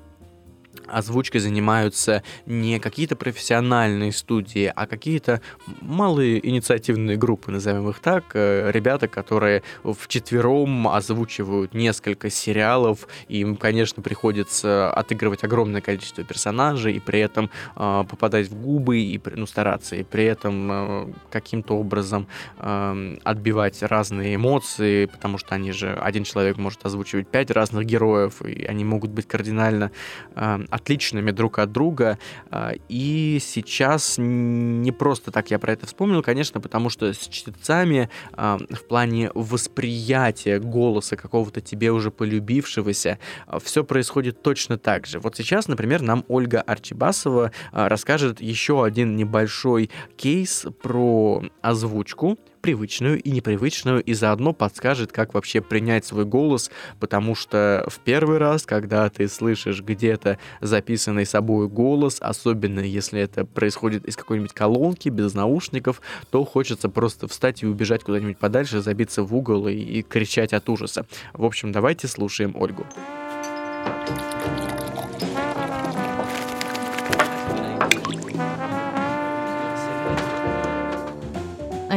озвучкой 0.92 1.42
занимаются 1.42 2.24
не 2.46 2.80
какие-то 2.80 3.16
профессиональные 3.16 4.12
студии, 4.12 4.72
а 4.76 4.88
какие-то 4.88 5.42
малые 5.82 6.46
инициативные 6.48 7.18
группы, 7.18 7.52
назовем 7.52 7.90
их 7.90 8.00
так, 8.00 8.26
э, 8.34 8.72
ребята, 8.72 9.08
которые 9.08 9.64
в 9.84 10.08
четвером 10.08 10.88
озвучивают 10.88 11.74
несколько 11.74 12.30
сериалов, 12.30 13.08
им, 13.28 13.56
конечно, 13.56 14.02
приходится 14.04 14.92
отыгрывать 14.92 15.44
огромное 15.44 15.82
количество 15.82 16.24
персонажей, 16.24 16.94
и 16.94 17.00
при 17.00 17.20
этом 17.20 17.50
э, 17.76 18.04
попадать 18.10 18.48
в 18.48 18.56
губы, 18.56 19.00
и 19.00 19.22
ну, 19.36 19.46
стараться, 19.46 19.96
и 19.96 20.04
при 20.04 20.26
этом 20.26 20.72
э, 20.72 21.14
каким-то 21.32 21.78
образом 21.78 22.28
э, 22.58 23.18
отбивать 23.24 23.82
разные 23.84 24.36
эмоции, 24.36 25.06
потому 25.06 25.38
что 25.38 25.56
они 25.56 25.72
же, 25.72 25.94
один 25.94 26.24
человек 26.24 26.58
может 26.58 26.86
озвучивать 26.86 27.28
пять 27.28 27.52
разных 27.52 27.86
героев, 27.86 28.42
и 28.42 28.66
они 28.66 28.84
могут 28.86 29.12
быть 29.12 29.28
кардинально 29.28 29.92
э, 30.36 30.66
отличными 30.80 31.32
друг 31.32 31.60
от 31.60 31.72
друга. 31.72 32.18
А, 32.50 32.74
и 32.88 33.40
сейчас 33.42 34.16
не 34.18 34.92
просто 34.92 35.32
так 35.32 35.52
я 35.52 35.60
про 35.60 35.74
это 35.74 35.86
вспомнил, 35.86 36.24
конечно, 36.24 36.62
потому 36.62 36.90
что 36.90 37.14
с 37.14 37.28
чтецами 37.28 38.10
а, 38.34 38.58
в 38.70 38.88
плане 38.88 39.32
восприятия 39.36 40.60
голоса 40.60 41.16
какого-то 41.16 41.62
тебе 41.62 41.92
уже 41.92 42.12
полюбившегося 42.12 43.20
а, 43.48 43.60
все 43.60 43.84
происходит 43.84 44.42
точно 44.42 44.78
так 44.78 45.06
же. 45.06 45.20
Вот 45.20 45.36
сейчас, 45.36 45.68
например, 45.68 46.02
нам 46.02 46.26
Ольга 46.28 46.62
Арчибасова 46.62 47.52
расскажет 47.72 48.42
еще 48.42 48.84
один 48.84 49.16
небольшой 49.16 49.90
кейс 50.18 50.66
про 50.82 51.44
озвучку 51.62 52.38
привычную 52.62 53.22
и 53.22 53.32
непривычную, 53.32 54.02
и 54.04 54.14
заодно 54.14 54.54
подскажет, 54.54 55.12
как 55.12 55.34
вообще 55.34 55.62
принять 55.62 56.06
свой 56.06 56.26
голос, 56.26 56.72
потому 57.00 57.36
что 57.36 57.86
в 57.88 58.00
первый 58.00 58.38
раз, 58.38 58.66
когда 58.66 59.10
ты 59.10 59.28
слышишь 59.28 59.82
где-то 59.82 60.38
записанный 60.62 61.26
собой 61.26 61.68
голос, 61.68 62.18
особенно 62.20 62.82
если 62.82 63.22
это 63.22 63.46
происходит 63.46 64.06
из 64.06 64.16
какой-нибудь 64.16 64.54
колонки, 64.54 65.10
без 65.10 65.34
наушников, 65.34 66.02
то 66.30 66.44
хочется 66.46 66.90
просто 66.90 67.28
встать 67.28 67.64
и 67.64 67.66
убежать 67.66 68.04
куда-нибудь 68.04 68.38
подальше, 68.38 68.82
забиться 68.82 69.24
в 69.24 69.36
угол 69.36 69.68
и, 69.68 69.74
и 69.74 70.02
кричать 70.02 70.54
от 70.54 70.70
ужаса. 70.70 71.06
В 71.34 71.46
общем, 71.46 71.72
давайте 71.72 72.08
слушаем 72.08 72.56
Ольгу. 72.56 72.86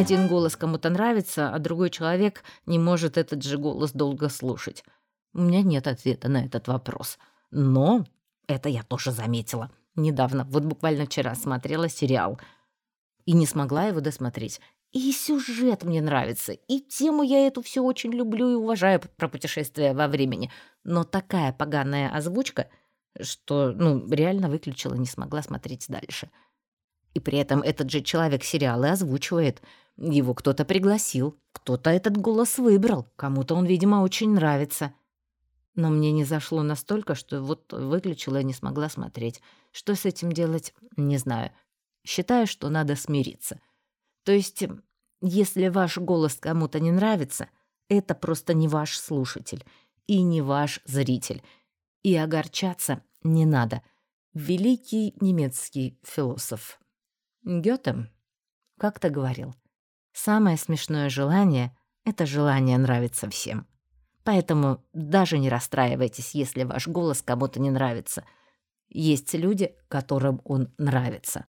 Один 0.03 0.27
голос 0.27 0.57
кому-то 0.57 0.91
нравится, 0.91 1.55
а 1.55 1.59
другой 1.61 1.89
человек 1.89 2.43
не 2.67 2.81
может 2.81 3.17
этот 3.17 3.45
же 3.45 3.57
голос 3.57 3.93
долго 3.93 4.29
слушать. 4.29 4.83
У 5.33 5.43
меня 5.43 5.63
нет 5.63 5.87
ответа 5.87 6.29
на 6.29 6.45
этот 6.45 6.67
вопрос. 6.67 7.19
Но 7.53 8.05
это 8.49 8.69
я 8.69 8.83
тоже 8.83 9.13
заметила. 9.13 9.71
Недавно, 9.95 10.45
вот 10.51 10.65
буквально 10.65 11.07
вчера 11.07 11.37
смотрела 11.37 11.89
сериал. 11.89 12.41
И 13.27 13.33
не 13.33 13.47
смогла 13.47 13.85
его 13.85 14.01
досмотреть. 14.01 14.61
И 14.91 15.13
сюжет 15.13 15.85
мне 15.85 16.03
нравится, 16.03 16.53
и 16.53 16.81
тему 16.81 17.23
я 17.23 17.47
эту 17.47 17.63
все 17.63 17.81
очень 17.81 18.13
люблю 18.13 18.51
и 18.51 18.55
уважаю 18.55 19.01
про 19.17 19.29
путешествия 19.29 19.95
во 19.95 20.09
времени. 20.09 20.51
Но 20.83 21.05
такая 21.05 21.53
поганая 21.53 22.11
озвучка, 22.11 22.69
что, 23.21 23.71
ну, 23.71 24.07
реально 24.11 24.51
выключила, 24.51 24.95
не 24.95 25.07
смогла 25.07 25.43
смотреть 25.43 25.87
дальше. 25.89 26.29
И 27.15 27.21
при 27.21 27.39
этом 27.39 27.63
этот 27.63 27.89
же 27.91 28.03
человек 28.03 28.43
сериалы 28.43 28.91
озвучивает— 28.91 29.63
его 29.97 30.35
кто-то 30.35 30.65
пригласил, 30.65 31.39
кто-то 31.53 31.91
этот 31.91 32.17
голос 32.17 32.59
выбрал, 32.59 33.09
кому-то 33.17 33.55
он, 33.55 33.67
видимо, 33.67 34.03
очень 34.03 34.31
нравится. 34.31 34.95
Но 35.75 35.91
мне 35.91 36.13
не 36.13 36.25
зашло 36.25 36.63
настолько, 36.63 37.15
что 37.15 37.43
вот 37.43 37.73
выключила 37.73 38.41
и 38.41 38.45
не 38.45 38.53
смогла 38.53 38.89
смотреть. 38.89 39.41
Что 39.71 39.95
с 39.95 40.05
этим 40.05 40.33
делать, 40.33 40.75
не 40.97 41.17
знаю. 41.17 41.51
Считаю, 42.05 42.47
что 42.47 42.69
надо 42.69 42.95
смириться. 42.97 43.61
То 44.25 44.33
есть, 44.33 44.65
если 45.21 45.69
ваш 45.69 45.99
голос 45.99 46.35
кому-то 46.35 46.79
не 46.79 46.91
нравится, 46.91 47.49
это 47.89 48.15
просто 48.15 48.55
не 48.55 48.69
ваш 48.69 48.99
слушатель 48.99 49.65
и 50.07 50.23
не 50.23 50.43
ваш 50.43 50.81
зритель. 50.85 51.43
И 52.03 52.15
огорчаться 52.17 53.03
не 53.23 53.47
надо. 53.47 53.83
Великий 54.35 55.15
немецкий 55.21 55.99
философ 56.03 56.81
Гёте 57.45 58.11
как-то 58.79 59.11
говорил, 59.11 59.55
Самое 60.13 60.57
смешное 60.57 61.09
желание— 61.09 61.77
это 62.05 62.27
желание 62.27 62.79
нравиться 62.79 63.29
всем. 63.31 63.67
Поэтому 64.25 64.85
даже 64.93 65.39
не 65.39 65.49
расстраивайтесь, 65.49 66.35
если 66.35 66.65
ваш 66.65 66.87
голос 66.87 67.23
кому-то 67.23 67.61
не 67.61 67.71
нравится. 67.71 68.25
Есть 68.89 69.35
люди, 69.35 69.75
которым 69.89 70.41
он 70.45 70.73
нравится. 70.79 71.47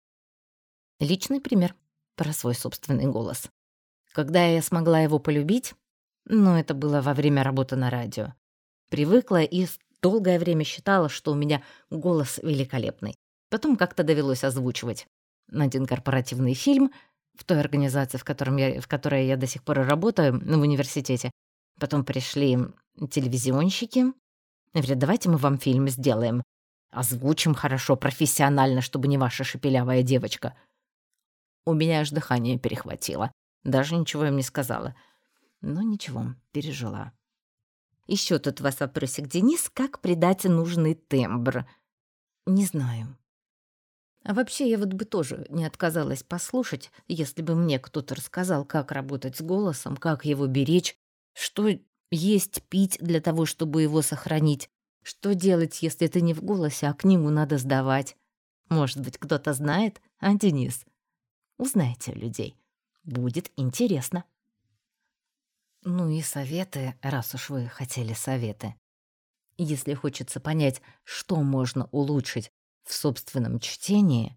Личный 1.00 1.40
пример 1.40 1.74
про 2.16 2.32
свой 2.32 2.54
собственный 2.54 3.06
голос. 3.06 3.48
Когда 4.12 4.44
я 4.44 4.62
смогла 4.62 5.00
его 5.00 5.18
полюбить, 5.18 5.74
ну, 6.24 6.56
это 6.56 6.74
было 6.74 7.00
во 7.00 7.14
время 7.14 7.42
работы 7.42 7.76
на 7.76 7.90
радио, 7.90 8.34
привыкла 8.88 9.42
и 9.42 9.66
долгое 10.00 10.38
время 10.38 10.64
считала, 10.64 11.08
что 11.08 11.32
у 11.32 11.34
меня 11.34 11.62
голос 11.90 12.38
великолепный. 12.42 13.14
Потом 13.50 13.76
как-то 13.76 14.04
довелось 14.04 14.44
озвучивать 14.44 15.06
один 15.52 15.86
корпоративный 15.86 16.54
фильм 16.54 16.92
в 17.34 17.44
той 17.44 17.60
организации, 17.60 18.18
в, 18.18 18.24
котором 18.24 18.56
я, 18.56 18.80
в 18.80 18.88
которой 18.88 19.26
я 19.26 19.36
до 19.36 19.46
сих 19.46 19.62
пор 19.62 19.78
работаю, 19.78 20.40
ну, 20.44 20.58
в 20.58 20.62
университете. 20.62 21.30
Потом 21.80 22.04
пришли 22.04 22.58
телевизионщики. 23.10 24.06
Говорят, 24.74 24.98
давайте 24.98 25.28
мы 25.28 25.36
вам 25.36 25.58
фильм 25.58 25.88
сделаем. 25.88 26.42
Озвучим 26.90 27.54
хорошо, 27.54 27.96
профессионально, 27.96 28.82
чтобы 28.82 29.08
не 29.08 29.16
ваша 29.16 29.44
шепелявая 29.44 30.02
девочка. 30.02 30.54
У 31.64 31.74
меня 31.74 32.00
аж 32.00 32.10
дыхание 32.10 32.58
перехватило. 32.58 33.32
Даже 33.64 33.96
ничего 33.96 34.26
им 34.26 34.36
не 34.36 34.42
сказала. 34.42 34.94
Но 35.60 35.80
ничего, 35.80 36.34
пережила. 36.50 37.12
Еще 38.06 38.38
тут 38.38 38.60
у 38.60 38.64
вас 38.64 38.80
вопросик, 38.80 39.28
Денис, 39.28 39.70
как 39.72 40.00
придать 40.00 40.44
нужный 40.44 40.94
тембр? 40.94 41.66
Не 42.46 42.66
знаю. 42.66 43.16
А 44.24 44.34
вообще, 44.34 44.70
я 44.70 44.78
вот 44.78 44.92
бы 44.92 45.04
тоже 45.04 45.46
не 45.48 45.64
отказалась 45.64 46.22
послушать, 46.22 46.90
если 47.08 47.42
бы 47.42 47.54
мне 47.56 47.78
кто-то 47.78 48.14
рассказал, 48.14 48.64
как 48.64 48.92
работать 48.92 49.36
с 49.36 49.40
голосом, 49.40 49.96
как 49.96 50.24
его 50.24 50.46
беречь, 50.46 50.96
что 51.34 51.68
есть 52.10 52.62
пить 52.64 52.98
для 53.00 53.20
того, 53.20 53.46
чтобы 53.46 53.82
его 53.82 54.00
сохранить, 54.02 54.70
что 55.02 55.34
делать, 55.34 55.82
если 55.82 56.06
это 56.06 56.20
не 56.20 56.34
в 56.34 56.42
голосе, 56.42 56.86
а 56.86 56.94
книгу 56.94 57.30
надо 57.30 57.58
сдавать. 57.58 58.16
Может 58.68 59.00
быть, 59.00 59.18
кто-то 59.18 59.52
знает, 59.54 60.00
а, 60.20 60.34
Денис? 60.34 60.84
Узнайте 61.58 62.12
людей. 62.12 62.56
Будет 63.02 63.50
интересно. 63.56 64.24
Ну 65.84 66.08
и 66.08 66.22
советы, 66.22 66.94
раз 67.02 67.34
уж 67.34 67.50
вы 67.50 67.66
хотели 67.66 68.12
советы. 68.12 68.76
Если 69.58 69.94
хочется 69.94 70.38
понять, 70.38 70.80
что 71.02 71.42
можно 71.42 71.88
улучшить 71.90 72.52
в 72.84 72.92
собственном 72.92 73.60
чтении, 73.60 74.36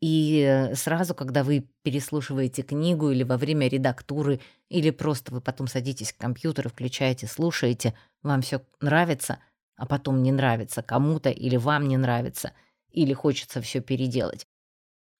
и 0.00 0.42
э, 0.42 0.74
сразу, 0.76 1.14
когда 1.14 1.42
вы 1.42 1.68
переслушиваете 1.82 2.62
книгу 2.62 3.10
или 3.10 3.24
во 3.24 3.36
время 3.36 3.66
редактуры, 3.68 4.40
или 4.68 4.90
просто 4.90 5.32
вы 5.32 5.40
потом 5.40 5.66
садитесь 5.66 6.12
к 6.12 6.18
компьютеру, 6.18 6.70
включаете, 6.70 7.26
слушаете, 7.26 7.94
вам 8.22 8.42
все 8.42 8.64
нравится, 8.80 9.40
а 9.76 9.86
потом 9.86 10.22
не 10.22 10.30
нравится 10.30 10.82
кому-то 10.82 11.30
или 11.30 11.56
вам 11.56 11.88
не 11.88 11.96
нравится, 11.96 12.52
или 12.90 13.12
хочется 13.12 13.60
все 13.60 13.80
переделать. 13.80 14.46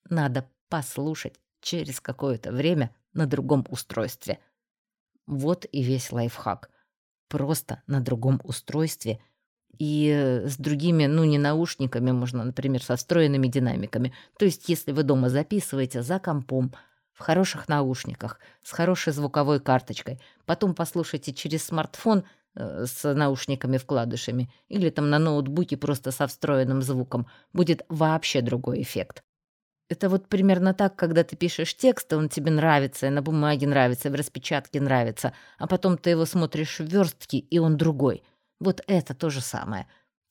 Надо 0.09 0.49
послушать 0.69 1.35
через 1.61 2.01
какое-то 2.01 2.53
время 2.53 2.95
на 3.13 3.27
другом 3.27 3.67
устройстве. 3.69 4.39
Вот 5.27 5.67
и 5.73 5.83
весь 5.83 6.13
лайфхак. 6.13 6.71
Просто 7.29 7.83
на 7.87 8.01
другом 8.01 8.41
устройстве 8.45 9.21
и 9.79 10.43
с 10.45 10.57
другими, 10.57 11.07
ну, 11.07 11.25
не 11.25 11.39
наушниками, 11.39 12.11
можно, 12.11 12.45
например, 12.45 12.83
со 12.83 12.97
встроенными 12.97 13.47
динамиками. 13.47 14.13
То 14.39 14.45
есть, 14.45 14.69
если 14.69 14.93
вы 14.93 15.03
дома 15.03 15.29
записываете 15.29 16.03
за 16.03 16.19
компом, 16.19 16.73
в 17.13 17.21
хороших 17.21 17.69
наушниках, 17.69 18.39
с 18.63 18.71
хорошей 18.71 19.13
звуковой 19.13 19.59
карточкой, 19.59 20.21
потом 20.47 20.75
послушайте 20.75 21.33
через 21.33 21.65
смартфон 21.65 22.25
э, 22.55 22.87
с 22.87 23.13
наушниками-вкладышами 23.13 24.51
или 24.69 24.91
там 24.91 25.11
на 25.11 25.19
ноутбуке 25.19 25.77
просто 25.77 26.13
со 26.13 26.29
встроенным 26.29 26.81
звуком, 26.81 27.27
будет 27.53 27.85
вообще 27.89 28.41
другой 28.41 28.83
эффект. 28.83 29.25
Это 29.89 30.09
вот 30.09 30.29
примерно 30.29 30.75
так, 30.75 30.95
когда 30.95 31.25
ты 31.25 31.35
пишешь 31.35 31.75
текст, 31.75 32.13
и 32.13 32.17
он 32.17 32.29
тебе 32.29 32.53
нравится, 32.53 33.07
и 33.07 33.11
на 33.11 33.23
бумаге 33.23 33.67
нравится, 33.67 34.09
и 34.09 34.11
в 34.13 34.15
распечатке 34.15 34.81
нравится, 34.81 35.33
а 35.59 35.67
потом 35.67 35.99
ты 35.99 36.11
его 36.11 36.25
смотришь 36.25 36.79
в 36.79 36.85
верстке, 36.85 37.39
и 37.39 37.59
он 37.59 37.77
другой. 37.77 38.23
Вот 38.61 38.83
это 38.87 39.15
то 39.15 39.31
же 39.31 39.41
самое. 39.41 39.87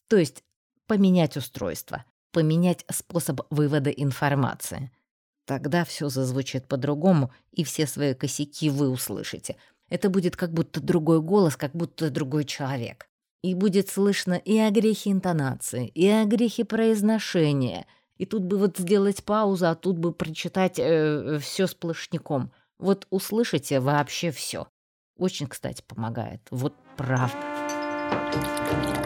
То 0.07 0.17
есть 0.17 0.43
поменять 0.85 1.37
устройство, 1.37 2.05
поменять 2.31 2.85
способ 2.89 3.41
вывода 3.49 3.89
информации. 3.89 4.91
Тогда 5.45 5.85
все 5.85 6.09
зазвучит 6.09 6.67
по-другому, 6.67 7.31
и 7.51 7.63
все 7.63 7.87
свои 7.87 8.13
косяки 8.13 8.69
вы 8.69 8.89
услышите. 8.89 9.55
Это 9.89 10.09
будет 10.09 10.35
как 10.35 10.51
будто 10.51 10.81
другой 10.81 11.21
голос, 11.21 11.55
как 11.55 11.71
будто 11.71 12.09
другой 12.09 12.43
человек. 12.43 13.07
И 13.43 13.53
будет 13.53 13.89
слышно 13.89 14.33
и 14.33 14.57
о 14.57 14.69
грехе 14.71 15.11
интонации, 15.11 15.87
и 15.87 16.07
о 16.07 16.25
грехе 16.25 16.65
произношения— 16.65 17.85
и 18.17 18.25
тут 18.25 18.43
бы 18.43 18.57
вот 18.57 18.77
сделать 18.77 19.23
паузу, 19.23 19.67
а 19.67 19.75
тут 19.75 19.97
бы 19.97 20.11
прочитать 20.11 20.79
э, 20.79 21.39
все 21.39 21.67
сплошняком. 21.67 22.51
Вот 22.79 23.07
услышите 23.09 23.79
вообще 23.79 24.31
все. 24.31 24.67
Очень, 25.17 25.47
кстати, 25.47 25.83
помогает. 25.87 26.41
Вот 26.49 26.73
правда. 26.95 27.56
Thank 28.39 28.89
you. 28.89 28.96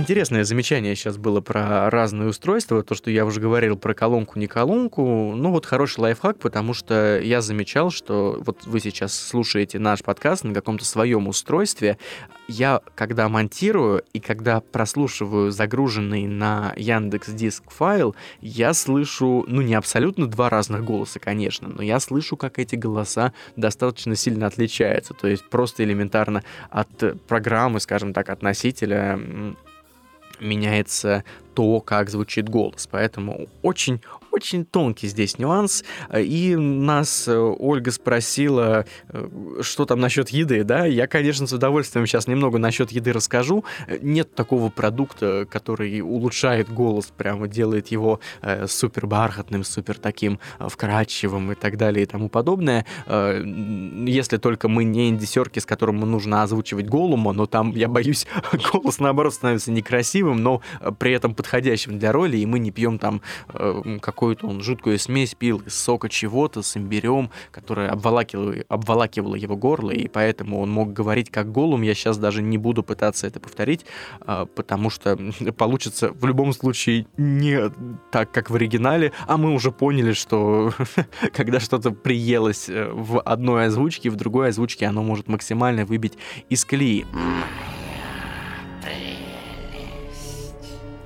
Интересное 0.00 0.44
замечание 0.44 0.96
сейчас 0.96 1.18
было 1.18 1.42
про 1.42 1.90
разные 1.90 2.30
устройства, 2.30 2.82
то, 2.82 2.94
что 2.94 3.10
я 3.10 3.26
уже 3.26 3.38
говорил 3.38 3.76
про 3.76 3.92
колонку, 3.92 4.38
не 4.38 4.46
колонку. 4.46 5.34
Ну 5.36 5.50
вот 5.50 5.66
хороший 5.66 6.00
лайфхак, 6.00 6.38
потому 6.38 6.72
что 6.72 7.20
я 7.20 7.42
замечал, 7.42 7.90
что 7.90 8.40
вот 8.40 8.64
вы 8.64 8.80
сейчас 8.80 9.12
слушаете 9.12 9.78
наш 9.78 10.02
подкаст 10.02 10.44
на 10.44 10.54
каком-то 10.54 10.86
своем 10.86 11.28
устройстве. 11.28 11.98
Я, 12.48 12.80
когда 12.94 13.28
монтирую 13.28 14.02
и 14.14 14.20
когда 14.20 14.62
прослушиваю 14.62 15.50
загруженный 15.50 16.26
на 16.26 16.72
Яндекс 16.78 17.28
Диск 17.28 17.70
файл, 17.70 18.16
я 18.40 18.72
слышу, 18.72 19.44
ну 19.48 19.60
не 19.60 19.74
абсолютно 19.74 20.26
два 20.26 20.48
разных 20.48 20.82
голоса, 20.82 21.20
конечно, 21.20 21.68
но 21.68 21.82
я 21.82 22.00
слышу, 22.00 22.38
как 22.38 22.58
эти 22.58 22.74
голоса 22.74 23.34
достаточно 23.54 24.16
сильно 24.16 24.46
отличаются. 24.46 25.12
То 25.12 25.28
есть 25.28 25.46
просто 25.50 25.84
элементарно 25.84 26.42
от 26.70 26.88
программы, 27.28 27.80
скажем 27.80 28.14
так, 28.14 28.30
от 28.30 28.40
носителя 28.40 29.20
меняется 30.40 31.24
то, 31.54 31.80
как 31.80 32.10
звучит 32.10 32.48
голос. 32.48 32.88
Поэтому 32.90 33.48
очень 33.62 34.00
очень 34.32 34.64
тонкий 34.64 35.08
здесь 35.08 35.38
нюанс. 35.38 35.84
И 36.16 36.56
нас 36.56 37.26
э, 37.28 37.36
Ольга 37.36 37.90
спросила, 37.90 38.86
э, 39.08 39.28
что 39.62 39.84
там 39.84 40.00
насчет 40.00 40.30
еды, 40.30 40.64
да? 40.64 40.86
Я, 40.86 41.06
конечно, 41.06 41.46
с 41.46 41.52
удовольствием 41.52 42.06
сейчас 42.06 42.26
немного 42.26 42.58
насчет 42.58 42.92
еды 42.92 43.12
расскажу. 43.12 43.64
Нет 44.00 44.34
такого 44.34 44.70
продукта, 44.70 45.46
который 45.50 46.00
улучшает 46.00 46.72
голос, 46.72 47.12
прямо 47.16 47.48
делает 47.48 47.88
его 47.88 48.20
э, 48.42 48.66
супер 48.66 49.06
бархатным, 49.06 49.64
супер 49.64 49.98
таким 49.98 50.38
вкрадчивым 50.58 51.52
и 51.52 51.54
так 51.54 51.76
далее 51.76 52.04
и 52.04 52.06
тому 52.06 52.28
подобное. 52.28 52.86
Если 53.06 54.36
только 54.36 54.68
мы 54.68 54.84
не 54.84 55.08
индисерки, 55.08 55.58
с 55.58 55.66
которым 55.66 56.00
нужно 56.00 56.42
озвучивать 56.42 56.86
голому, 56.86 57.32
но 57.32 57.46
там, 57.46 57.72
я 57.72 57.88
боюсь, 57.88 58.26
голос, 58.72 58.98
наоборот, 58.98 59.34
становится 59.34 59.72
некрасивым, 59.72 60.42
но 60.42 60.62
при 60.98 61.12
этом 61.12 61.34
подходящим 61.34 61.98
для 61.98 62.12
роли, 62.12 62.36
и 62.36 62.46
мы 62.46 62.58
не 62.58 62.70
пьем 62.70 62.98
там 62.98 63.20
как 64.00 64.19
какую-то 64.20 64.48
он 64.48 64.60
жуткую 64.60 64.98
смесь 64.98 65.34
пил 65.34 65.62
из 65.64 65.74
сока 65.74 66.10
чего-то 66.10 66.60
с 66.60 66.76
имбирем, 66.76 67.30
которая 67.50 67.90
обволакивала, 67.90 68.54
обволакивала 68.68 69.34
его 69.34 69.56
горло, 69.56 69.92
и 69.92 70.08
поэтому 70.08 70.60
он 70.60 70.70
мог 70.70 70.92
говорить 70.92 71.30
как 71.30 71.50
голум. 71.50 71.80
Я 71.80 71.94
сейчас 71.94 72.18
даже 72.18 72.42
не 72.42 72.58
буду 72.58 72.82
пытаться 72.82 73.26
это 73.26 73.40
повторить, 73.40 73.86
а, 74.20 74.44
потому 74.44 74.90
что 74.90 75.16
получится 75.56 76.12
в 76.12 76.26
любом 76.26 76.52
случае 76.52 77.06
не 77.16 77.70
так, 78.12 78.30
как 78.30 78.50
в 78.50 78.56
оригинале, 78.56 79.12
а 79.26 79.38
мы 79.38 79.54
уже 79.54 79.72
поняли, 79.72 80.12
что 80.12 80.74
когда 81.32 81.58
что-то 81.58 81.90
приелось 81.90 82.68
э, 82.68 82.90
в 82.92 83.22
одной 83.22 83.68
озвучке, 83.68 84.10
в 84.10 84.16
другой 84.16 84.50
озвучке 84.50 84.84
оно 84.84 85.02
может 85.02 85.28
максимально 85.28 85.86
выбить 85.86 86.18
из 86.50 86.66
колеи. 86.66 87.06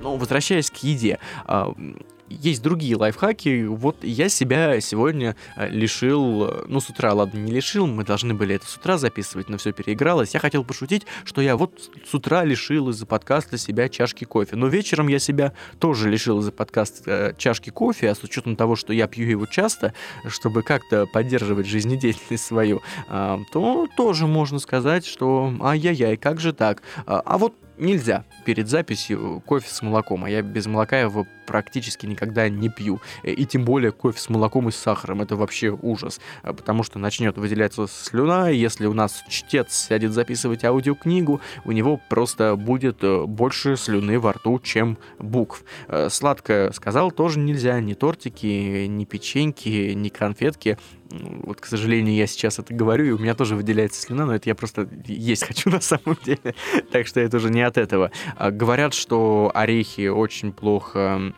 Ну, 0.01 0.17
возвращаясь 0.17 0.69
к 0.69 0.77
еде, 0.79 1.21
а, 1.45 1.73
есть 2.41 2.63
другие 2.63 2.97
лайфхаки. 2.97 3.65
Вот 3.65 4.03
я 4.03 4.29
себя 4.29 4.81
сегодня 4.81 5.37
э, 5.57 5.69
лишил, 5.69 6.49
э, 6.49 6.65
ну, 6.69 6.81
с 6.81 6.89
утра, 6.91 7.13
ладно, 7.13 7.39
не 7.39 7.53
лишил, 7.53 7.87
мы 7.87 8.05
должны 8.05 8.35
были 8.35 8.57
это 8.57 8.67
с 8.67 8.77
утра 8.77 8.99
записывать, 8.99 9.49
но 9.49 9.59
все 9.59 9.73
переигралось. 9.73 10.35
Я 10.35 10.41
хотел 10.41 10.65
пошутить, 10.65 11.07
что 11.25 11.41
я 11.41 11.57
вот 11.57 11.91
с 12.09 12.15
утра 12.15 12.45
лишил 12.45 12.89
из-за 12.91 13.07
подкаста 13.07 13.59
себя 13.59 13.89
чашки 13.89 14.25
кофе. 14.25 14.57
Но 14.57 14.69
вечером 14.69 15.09
я 15.09 15.19
себя 15.19 15.53
тоже 15.79 16.11
лишил 16.11 16.41
из-за 16.41 16.53
подкаста 16.53 17.03
э, 17.07 17.35
чашки 17.37 17.71
кофе, 17.71 18.11
а 18.11 18.15
с 18.15 18.23
учетом 18.23 18.57
того, 18.57 18.77
что 18.77 18.93
я 18.93 19.07
пью 19.07 19.29
его 19.29 19.47
часто, 19.47 19.95
чтобы 20.29 20.63
как-то 20.63 21.07
поддерживать 21.07 21.67
жизнедеятельность 21.67 22.45
свою, 22.45 22.83
то 23.09 23.87
тоже 23.97 24.27
можно 24.27 24.59
сказать, 24.59 25.07
что 25.07 25.53
ай-яй-яй, 25.61 26.17
как 26.17 26.41
же 26.41 26.53
так? 26.53 26.83
А, 27.07 27.23
а 27.25 27.39
вот 27.39 27.55
нельзя 27.79 28.25
перед 28.45 28.69
записью 28.69 29.43
кофе 29.47 29.69
с 29.69 29.83
молоком, 29.83 30.25
а 30.25 30.31
я 30.31 30.43
без 30.43 30.67
молока 30.67 31.01
его 31.01 31.27
практически 31.47 32.07
никогда 32.07 32.49
не 32.49 32.69
пью. 32.69 33.01
И 33.23 33.45
тем 33.47 33.65
более 33.65 33.93
кофе 33.93 34.19
с 34.19 34.29
молоком 34.29 34.69
и 34.69 34.73
с 34.73 34.77
сахаром. 34.77 35.23
Это 35.23 35.37
вообще 35.37 35.71
ужас, 35.71 36.21
потому 36.43 36.83
что 36.83 36.99
начнет 36.99 37.37
выделяться 37.37 37.87
слюна, 37.87 38.51
и 38.51 38.57
если 38.57 38.87
у 38.87 38.95
нас 38.95 39.23
чтец 39.29 39.75
сядет 39.75 40.13
записывать 40.13 40.65
аудиокнигу, 40.65 41.41
у 41.65 41.73
него 41.73 42.01
просто 42.09 42.57
будет 42.57 43.03
э, 43.03 43.25
больше 43.25 43.77
слюны 43.77 44.19
во 44.19 44.33
рту, 44.33 44.59
чем 44.59 44.99
букв. 45.19 45.65
Э, 45.89 46.09
сладкое 46.11 46.73
сказал 46.73 47.11
тоже 47.11 47.39
нельзя, 47.39 47.81
ни 47.81 47.95
тортики, 47.95 48.87
ни 48.87 49.05
печеньки, 49.05 49.93
ни 49.95 50.09
конфетки. 50.09 50.79
Вот, 51.45 51.61
к 51.61 51.67
сожалению, 51.67 52.15
я 52.15 52.27
сейчас 52.27 52.59
это 52.59 52.75
говорю, 52.75 53.05
и 53.05 53.11
у 53.11 53.19
меня 53.19 53.35
тоже 53.35 53.57
выделяется 53.57 54.01
слюна, 54.01 54.27
но 54.27 54.35
это 54.35 54.49
я 54.49 54.55
просто 54.55 54.89
есть 55.07 55.45
хочу 55.45 55.71
на 55.71 55.81
самом 55.81 56.19
деле. 56.25 56.55
Так 56.91 57.07
что 57.07 57.21
это 57.21 57.37
уже 57.37 57.51
не 57.51 57.63
от 57.63 57.79
этого. 57.79 58.11
А, 58.37 58.51
говорят, 58.51 58.95
что 58.95 59.51
орехи 59.55 60.09
очень 60.09 60.53
плохо 60.53 61.33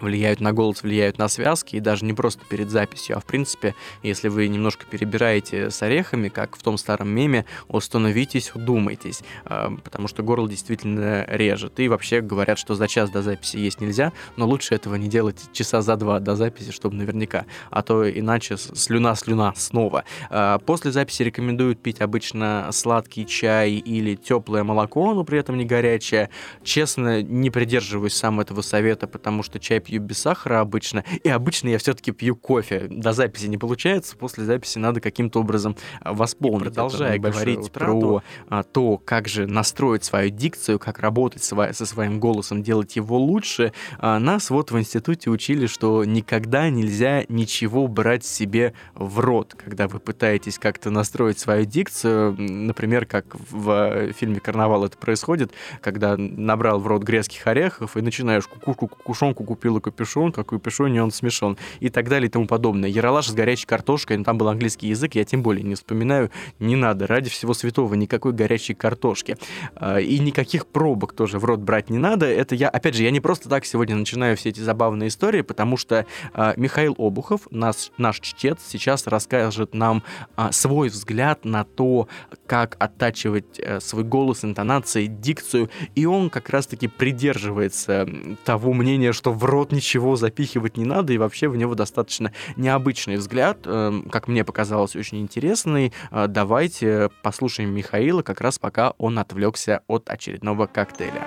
влияют 0.00 0.40
на 0.40 0.52
голос, 0.52 0.82
влияют 0.82 1.18
на 1.18 1.28
связки, 1.28 1.76
и 1.76 1.80
даже 1.80 2.04
не 2.04 2.12
просто 2.12 2.44
перед 2.44 2.70
записью, 2.70 3.16
а 3.16 3.20
в 3.20 3.24
принципе, 3.24 3.74
если 4.02 4.28
вы 4.28 4.48
немножко 4.48 4.86
перебираете 4.86 5.70
с 5.70 5.82
орехами, 5.82 6.28
как 6.28 6.56
в 6.56 6.62
том 6.62 6.78
старом 6.78 7.08
меме, 7.08 7.44
остановитесь, 7.68 8.54
удумайтесь, 8.54 9.22
а, 9.44 9.74
потому 9.82 10.08
что 10.08 10.22
горло 10.22 10.48
действительно 10.48 11.24
режет. 11.28 11.78
И 11.80 11.88
вообще 11.88 12.20
говорят, 12.20 12.58
что 12.58 12.74
за 12.74 12.88
час 12.88 13.10
до 13.10 13.22
записи 13.22 13.56
есть 13.56 13.80
нельзя, 13.80 14.12
но 14.36 14.46
лучше 14.46 14.74
этого 14.74 14.96
не 14.96 15.08
делать 15.08 15.40
часа 15.52 15.82
за 15.82 15.96
два 15.96 16.20
до 16.20 16.36
записи, 16.36 16.72
чтобы 16.72 16.96
наверняка, 16.96 17.46
а 17.70 17.82
то 17.82 18.08
иначе 18.08 18.56
слюна-слюна 18.56 19.52
снова. 19.56 20.04
А, 20.30 20.58
после 20.58 20.92
записи 20.92 21.22
рекомендуют 21.22 21.80
пить 21.80 22.00
обычно 22.00 22.68
сладкий 22.72 23.26
чай 23.26 23.72
или 23.72 24.14
теплое 24.14 24.64
молоко, 24.64 25.14
но 25.14 25.24
при 25.24 25.38
этом 25.38 25.56
не 25.56 25.64
горячее. 25.64 26.30
Честно, 26.62 27.22
не 27.22 27.50
придерживаюсь 27.50 28.14
сам 28.14 28.40
этого 28.40 28.62
совета, 28.62 29.06
потому 29.06 29.42
что 29.42 29.58
чай 29.58 29.80
пью 29.84 30.00
без 30.00 30.18
сахара 30.18 30.60
обычно, 30.60 31.04
и 31.22 31.28
обычно 31.28 31.68
я 31.68 31.78
все-таки 31.78 32.10
пью 32.10 32.36
кофе. 32.36 32.86
До 32.90 33.12
записи 33.12 33.46
не 33.46 33.58
получается, 33.58 34.16
после 34.16 34.44
записи 34.44 34.78
надо 34.78 35.00
каким-то 35.00 35.40
образом 35.40 35.76
а, 36.00 36.12
восполнить. 36.12 36.64
Продолжая 36.64 37.18
говорить 37.18 37.70
про 37.70 38.22
а, 38.48 38.62
то, 38.62 38.98
как 38.98 39.28
же 39.28 39.46
настроить 39.46 40.04
свою 40.04 40.30
дикцию, 40.30 40.78
как 40.78 40.98
работать 40.98 41.42
со 41.42 41.86
своим 41.86 42.18
голосом, 42.18 42.62
делать 42.62 42.96
его 42.96 43.18
лучше, 43.18 43.72
а, 43.98 44.18
нас 44.18 44.50
вот 44.50 44.70
в 44.70 44.78
институте 44.78 45.30
учили, 45.30 45.66
что 45.66 46.04
никогда 46.04 46.70
нельзя 46.70 47.24
ничего 47.28 47.86
брать 47.86 48.24
себе 48.24 48.74
в 48.94 49.20
рот, 49.20 49.54
когда 49.54 49.88
вы 49.88 50.00
пытаетесь 50.00 50.58
как-то 50.58 50.90
настроить 50.90 51.38
свою 51.38 51.64
дикцию, 51.64 52.36
например, 52.38 53.06
как 53.06 53.36
в 53.50 54.12
фильме 54.12 54.40
«Карнавал» 54.40 54.84
это 54.84 54.96
происходит, 54.96 55.52
когда 55.80 56.16
набрал 56.16 56.80
в 56.80 56.86
рот 56.86 57.02
грецких 57.02 57.46
орехов 57.46 57.96
и 57.96 58.00
начинаешь 58.00 58.46
кукушку, 58.46 58.88
кукушонку 58.88 59.44
купил 59.44 59.73
купила 59.74 59.80
капюшон, 59.80 60.32
какой 60.32 60.58
капюшон, 60.58 60.98
он 60.98 61.10
смешон, 61.10 61.56
и 61.80 61.88
так 61.88 62.08
далее 62.08 62.28
и 62.28 62.30
тому 62.30 62.46
подобное. 62.46 62.88
Яралаш 62.88 63.28
с 63.28 63.32
горячей 63.32 63.66
картошкой, 63.66 64.16
ну, 64.16 64.24
там 64.24 64.38
был 64.38 64.48
английский 64.48 64.88
язык, 64.88 65.14
я 65.14 65.24
тем 65.24 65.42
более 65.42 65.62
не 65.62 65.74
вспоминаю, 65.74 66.30
не 66.58 66.76
надо, 66.76 67.06
ради 67.06 67.30
всего 67.30 67.54
святого, 67.54 67.94
никакой 67.94 68.32
горячей 68.32 68.74
картошки. 68.74 69.36
А, 69.76 69.98
и 69.98 70.18
никаких 70.18 70.66
пробок 70.66 71.12
тоже 71.12 71.38
в 71.38 71.44
рот 71.44 71.60
брать 71.60 71.90
не 71.90 71.98
надо. 71.98 72.26
Это 72.26 72.54
я, 72.54 72.68
опять 72.68 72.94
же, 72.94 73.02
я 73.02 73.10
не 73.10 73.20
просто 73.20 73.48
так 73.48 73.64
сегодня 73.64 73.96
начинаю 73.96 74.36
все 74.36 74.50
эти 74.50 74.60
забавные 74.60 75.08
истории, 75.08 75.42
потому 75.42 75.76
что 75.76 76.06
а, 76.32 76.54
Михаил 76.56 76.94
Обухов, 76.98 77.40
наш, 77.50 77.90
наш 77.98 78.20
чтец, 78.20 78.58
сейчас 78.66 79.06
расскажет 79.06 79.74
нам 79.74 80.02
а, 80.36 80.52
свой 80.52 80.88
взгляд 80.88 81.44
на 81.44 81.64
то, 81.64 82.08
как 82.46 82.76
оттачивать 82.78 83.58
э, 83.58 83.80
свой 83.80 84.04
голос, 84.04 84.44
интонации, 84.44 85.06
дикцию, 85.06 85.70
и 85.94 86.06
он 86.06 86.30
как 86.30 86.50
раз-таки 86.50 86.88
придерживается 86.88 88.06
того 88.44 88.72
мнения, 88.72 89.12
что 89.12 89.32
в 89.32 89.44
рот 89.44 89.63
рот 89.64 89.72
ничего 89.72 90.16
запихивать 90.16 90.76
не 90.76 90.84
надо, 90.84 91.14
и 91.14 91.18
вообще 91.18 91.48
в 91.48 91.56
него 91.56 91.74
достаточно 91.74 92.32
необычный 92.56 93.16
взгляд, 93.16 93.58
эм, 93.64 94.10
как 94.10 94.28
мне 94.28 94.44
показалось, 94.44 94.94
очень 94.94 95.20
интересный. 95.22 95.92
Э, 96.10 96.26
давайте 96.28 97.08
послушаем 97.22 97.70
Михаила, 97.70 98.22
как 98.22 98.42
раз 98.42 98.58
пока 98.58 98.90
он 98.98 99.18
отвлекся 99.18 99.80
от 99.86 100.10
очередного 100.10 100.66
коктейля. 100.66 101.26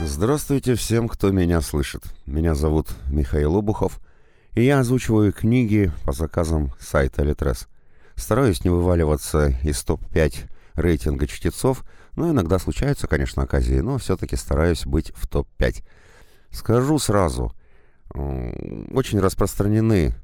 Здравствуйте 0.00 0.74
всем, 0.74 1.08
кто 1.08 1.30
меня 1.30 1.62
слышит. 1.62 2.02
Меня 2.26 2.54
зовут 2.54 2.88
Михаил 3.10 3.56
Обухов, 3.56 4.00
и 4.54 4.62
я 4.62 4.80
озвучиваю 4.80 5.32
книги 5.32 5.90
по 6.04 6.12
заказам 6.12 6.72
сайта 6.78 7.22
Литрес. 7.22 7.69
Стараюсь 8.20 8.62
не 8.64 8.70
вываливаться 8.70 9.48
из 9.64 9.82
топ-5 9.82 10.50
рейтинга 10.74 11.26
чтецов, 11.26 11.84
но 12.16 12.30
иногда 12.30 12.58
случаются, 12.58 13.08
конечно, 13.08 13.42
оказии, 13.42 13.80
но 13.80 13.96
все-таки 13.96 14.36
стараюсь 14.36 14.84
быть 14.84 15.10
в 15.16 15.26
топ-5. 15.26 15.82
Скажу 16.50 16.98
сразу, 16.98 17.54
очень 18.12 19.20
распространены 19.20 20.14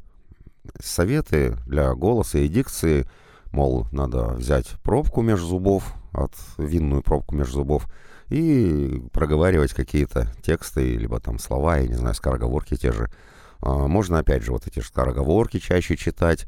советы 0.78 1.56
для 1.66 1.94
голоса 1.94 2.38
и 2.38 2.48
дикции, 2.48 3.08
мол, 3.50 3.86
надо 3.92 4.34
взять 4.34 4.68
пробку 4.82 5.22
между 5.22 5.46
зубов, 5.46 5.94
от 6.12 6.32
винную 6.58 7.02
пробку 7.02 7.34
между 7.34 7.54
зубов, 7.54 7.88
и 8.28 9.02
проговаривать 9.12 9.72
какие-то 9.72 10.28
тексты, 10.42 10.96
либо 10.96 11.18
там 11.18 11.38
слова, 11.38 11.78
я 11.78 11.88
не 11.88 11.94
знаю, 11.94 12.14
скороговорки 12.14 12.76
те 12.76 12.92
же. 12.92 13.10
А, 13.60 13.88
можно, 13.88 14.18
опять 14.18 14.42
же, 14.42 14.52
вот 14.52 14.66
эти 14.66 14.80
скороговорки 14.80 15.58
чаще 15.58 15.96
читать, 15.96 16.46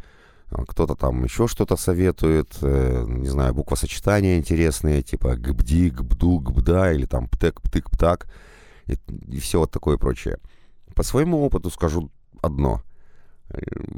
кто-то 0.50 0.94
там 0.94 1.24
еще 1.24 1.46
что-то 1.46 1.76
советует, 1.76 2.56
э, 2.62 3.04
не 3.06 3.28
знаю, 3.28 3.54
буквосочетания 3.54 4.38
интересные, 4.38 5.02
типа 5.02 5.36
гбди, 5.36 5.90
гбду, 5.90 6.38
гбда, 6.38 6.92
или 6.92 7.04
там 7.04 7.28
птек, 7.28 7.60
птык, 7.60 7.90
птак, 7.90 8.26
и, 8.86 8.96
и 9.28 9.38
все 9.38 9.60
вот 9.60 9.70
такое 9.70 9.98
прочее. 9.98 10.38
По 10.94 11.02
своему 11.02 11.44
опыту 11.44 11.70
скажу 11.70 12.10
одно. 12.40 12.82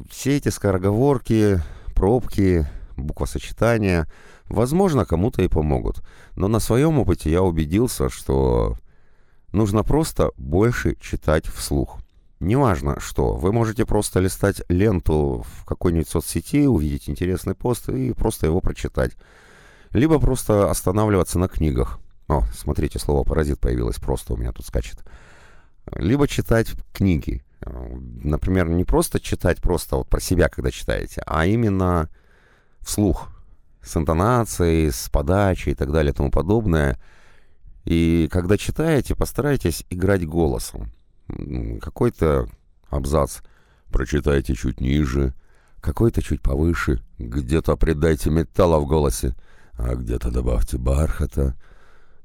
Все 0.09 0.37
эти 0.37 0.49
скороговорки, 0.49 1.61
пробки, 1.95 2.67
буквосочетания, 2.97 4.09
возможно, 4.47 5.05
кому-то 5.05 5.43
и 5.43 5.49
помогут. 5.49 6.03
Но 6.37 6.49
на 6.49 6.61
своем 6.61 6.99
опыте 6.99 7.31
я 7.31 7.43
убедился, 7.43 8.09
что 8.11 8.77
нужно 9.53 9.83
просто 9.83 10.31
больше 10.37 10.97
читать 11.01 11.47
вслух. 11.47 11.99
Неважно 12.41 12.99
что, 13.01 13.35
вы 13.35 13.53
можете 13.53 13.85
просто 13.85 14.19
листать 14.19 14.63
ленту 14.71 15.45
в 15.47 15.67
какой-нибудь 15.67 16.09
соцсети, 16.09 16.67
увидеть 16.67 17.11
интересный 17.11 17.55
пост 17.55 17.91
и 17.91 18.15
просто 18.15 18.47
его 18.47 18.63
прочитать. 18.63 19.13
Либо 19.91 20.19
просто 20.19 20.71
останавливаться 20.71 21.39
на 21.39 21.49
книгах. 21.49 21.99
О, 22.29 22.43
смотрите, 22.55 22.99
слово 22.99 23.25
«паразит» 23.25 23.61
появилось 23.61 23.99
просто, 23.99 24.33
у 24.33 24.37
меня 24.39 24.53
тут 24.53 24.65
скачет. 24.65 25.05
Либо 25.95 26.27
читать 26.27 26.73
книги. 26.95 27.45
Например, 27.61 28.71
не 28.71 28.85
просто 28.85 29.21
читать 29.21 29.61
просто 29.61 29.97
вот 29.97 30.09
про 30.09 30.21
себя, 30.21 30.49
когда 30.49 30.71
читаете, 30.71 31.23
а 31.27 31.45
именно 31.45 32.09
вслух, 32.81 33.29
с 33.83 33.95
интонацией, 33.99 34.91
с 34.91 35.11
подачей 35.11 35.73
и 35.73 35.75
так 35.75 35.93
далее 35.93 36.13
и 36.13 36.17
тому 36.17 36.31
подобное. 36.31 36.99
И 37.85 38.29
когда 38.33 38.57
читаете, 38.57 39.15
постарайтесь 39.15 39.85
играть 39.91 40.27
голосом 40.27 40.91
какой-то 41.81 42.49
абзац 42.89 43.41
прочитайте 43.91 44.55
чуть 44.55 44.81
ниже, 44.81 45.35
какой-то 45.81 46.23
чуть 46.23 46.43
повыше, 46.43 47.03
где-то 47.19 47.77
придайте 47.77 48.31
металла 48.31 48.79
в 48.79 48.87
голосе, 48.87 49.35
а 49.75 49.95
где-то 49.95 50.31
добавьте 50.31 50.79
бархата. 50.79 51.55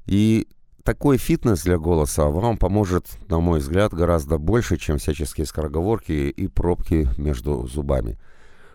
И 0.06 0.48
такой 0.84 1.18
фитнес 1.18 1.62
для 1.62 1.78
голоса 1.78 2.26
вам 2.26 2.58
поможет, 2.58 3.06
на 3.28 3.40
мой 3.40 3.58
взгляд, 3.60 3.92
гораздо 3.92 4.38
больше, 4.38 4.76
чем 4.76 4.98
всяческие 4.98 5.46
скороговорки 5.46 6.12
и 6.12 6.48
пробки 6.48 7.08
между 7.16 7.66
зубами. 7.66 8.18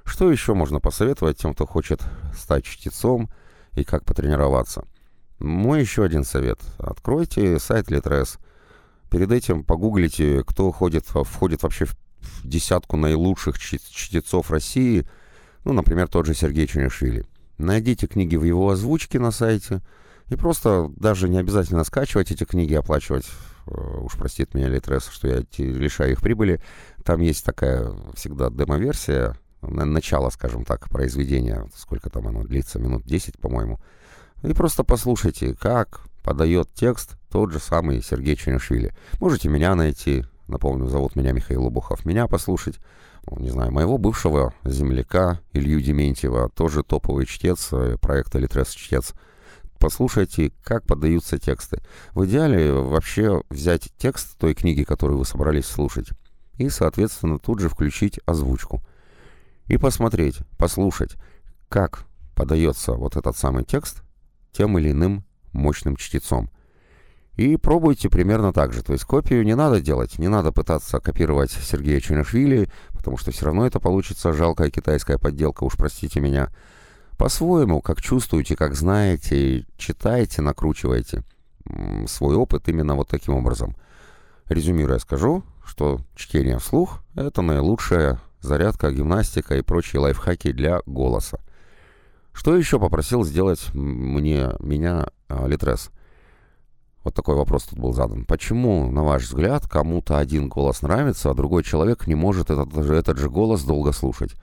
Что 0.04 0.32
еще 0.32 0.54
можно 0.54 0.80
посоветовать 0.80 1.38
тем, 1.38 1.54
кто 1.54 1.65
хочет 1.65 2.02
стать 2.36 2.65
чтецом 2.65 3.30
и 3.74 3.84
как 3.84 4.04
потренироваться? 4.04 4.86
Мой 5.39 5.82
еще 5.82 6.04
один 6.04 6.24
совет. 6.24 6.60
Откройте 6.78 7.60
сайт 7.60 7.89
Litres– 7.89 8.38
Перед 9.12 9.30
этим 9.34 9.65
погуглите, 9.65 10.41
кто 10.47 10.71
ходит, 10.71 11.06
входит 11.06 11.63
вообще 11.63 11.84
в 11.84 11.95
десятку 12.45 12.95
наилучших 12.95 13.60
чтецов 13.60 14.50
России, 14.50 15.06
ну, 15.65 15.74
например, 15.74 16.08
тот 16.08 16.26
же 16.26 16.34
Сергей 16.34 16.65
Чунишвили. 16.65 17.26
Найдите 17.58 18.08
книги 18.08 18.38
в 18.38 18.45
его 18.45 18.69
озвучке 18.69 19.19
на 19.19 19.32
сайте, 19.32 19.82
и 20.30 20.38
просто 20.38 20.89
даже 20.95 21.28
не 21.28 21.38
обязательно 21.38 21.84
скачивать 21.84 22.32
эти 22.32 22.45
книги, 22.45 22.74
оплачивать, 22.74 23.30
э, 23.67 23.71
уж 24.00 24.13
простит 24.13 24.54
меня 24.54 24.69
Литрес, 24.69 25.10
что 25.12 25.28
я 25.28 25.43
лишаю 25.58 26.13
их 26.13 26.21
прибыли. 26.21 26.62
Там 27.04 27.19
есть 27.19 27.45
такая 27.45 27.91
всегда 28.15 28.50
демо-версия, 28.50 29.36
начало, 29.62 30.30
скажем 30.30 30.63
так, 30.63 30.89
произведения, 30.89 31.69
сколько 31.76 32.10
там 32.10 32.30
оно 32.30 32.45
длится, 32.45 32.80
минут 32.80 33.04
10, 33.04 33.39
по-моему. 33.39 33.82
И 34.41 34.54
просто 34.54 34.86
послушайте, 34.86 35.54
как 35.54 36.02
подает 36.24 36.69
текст 36.74 37.17
тот 37.32 37.52
же 37.52 37.60
самый 37.60 38.04
Сергей 38.04 38.36
Чунишвили. 38.36 38.94
Можете 39.20 39.48
меня 39.48 39.74
найти, 39.74 40.26
напомню, 40.48 40.88
зовут 40.88 41.15
меня 41.15 41.32
Михаил 41.32 41.65
Обухов, 41.65 42.06
меня 42.06 42.28
послушать, 42.28 42.80
ну, 43.30 43.39
не 43.39 43.50
знаю, 43.50 43.72
моего 43.72 43.98
бывшего 43.98 44.54
земляка 44.65 45.39
Илью 45.54 45.82
Дементьева, 45.82 46.50
тоже 46.50 46.84
топовый 46.84 47.26
чтец 47.26 47.70
э, 47.72 47.98
проекта 48.00 48.38
«Литрес 48.38 48.72
чтец», 48.72 49.13
послушайте, 49.80 50.52
как 50.63 50.86
подаются 50.86 51.39
тексты. 51.39 51.82
В 52.13 52.26
идеале 52.26 52.74
вообще 52.74 53.41
взять 53.50 53.91
текст 53.98 54.38
той 54.38 54.54
книги, 54.54 54.84
которую 54.84 55.17
вы 55.17 55.26
собрались 55.26 55.65
слушать, 55.65 56.10
и, 56.58 56.70
соответственно, 56.70 57.39
тут 57.39 57.60
же 57.60 57.70
включить 57.70 58.20
озвучку. 58.26 58.82
И 59.67 59.78
посмотреть, 59.78 60.39
послушать, 60.58 61.15
как 61.70 62.04
подается 62.36 62.94
вот 62.94 63.15
этот 63.15 63.38
самый 63.38 63.63
текст 63.63 64.04
тем 64.52 64.78
или 64.78 64.91
иным 64.91 65.24
мощным 65.54 65.96
чтецом. 65.96 66.50
И 67.36 67.56
пробуйте 67.58 68.10
примерно 68.10 68.52
так 68.54 68.74
же. 68.74 68.84
То 68.84 68.94
есть 68.94 69.06
копию 69.06 69.44
не 69.44 69.56
надо 69.56 69.82
делать, 69.82 70.20
не 70.20 70.28
надо 70.28 70.52
пытаться 70.52 71.00
копировать 71.00 71.52
Сергея 71.52 72.00
Чунашвили, 72.00 72.70
потому 72.94 73.17
что 73.17 73.32
все 73.32 73.46
равно 73.46 73.65
это 73.65 73.80
получится 73.80 74.34
жалкая 74.34 74.70
китайская 74.70 75.17
подделка, 75.17 75.63
уж 75.63 75.78
простите 75.78 76.20
меня. 76.20 76.50
По-своему, 77.17 77.82
как 77.82 78.02
чувствуете, 78.02 78.56
как 78.56 78.76
знаете, 78.76 79.65
читайте, 79.78 80.41
накручивайте 80.41 81.24
свой 82.08 82.36
опыт 82.36 82.67
именно 82.67 82.96
вот 82.96 83.08
таким 83.08 83.36
образом. 83.36 83.76
Резюмируя, 84.48 85.00
скажу, 85.00 85.44
что 85.63 86.02
чтение 86.15 86.60
вслух— 86.60 87.02
это 87.15 87.41
наилучшая 87.41 88.20
зарядка, 88.41 88.91
гимнастика 88.91 89.56
и 89.56 89.62
прочие 89.62 90.02
лайфхаки 90.02 90.52
для 90.52 90.82
голоса. 90.86 91.39
Что 92.34 92.56
еще 92.56 92.80
попросил 92.80 93.24
сделать 93.24 93.74
мне, 93.74 94.52
меня 94.60 95.08
а, 95.28 95.48
Литрес? 95.48 95.91
Вот 97.04 97.16
такой 97.16 97.36
вопрос 97.36 97.64
тут 97.64 97.80
был 97.80 97.94
задан. 97.94 98.26
Почему, 98.26 98.92
на 98.92 99.04
ваш 99.04 99.24
взгляд, 99.24 99.68
кому-то 99.68 100.20
один 100.20 100.50
голос 100.50 100.82
нравится, 100.84 101.32
а 101.32 101.34
другой 101.34 101.64
человек 101.64 102.06
не 102.06 102.16
может 102.16 102.52
этот, 102.52 102.76
этот 102.78 103.18
же 103.18 103.30
голос 103.30 103.64
долго 103.64 103.92
слушать? 103.92 104.36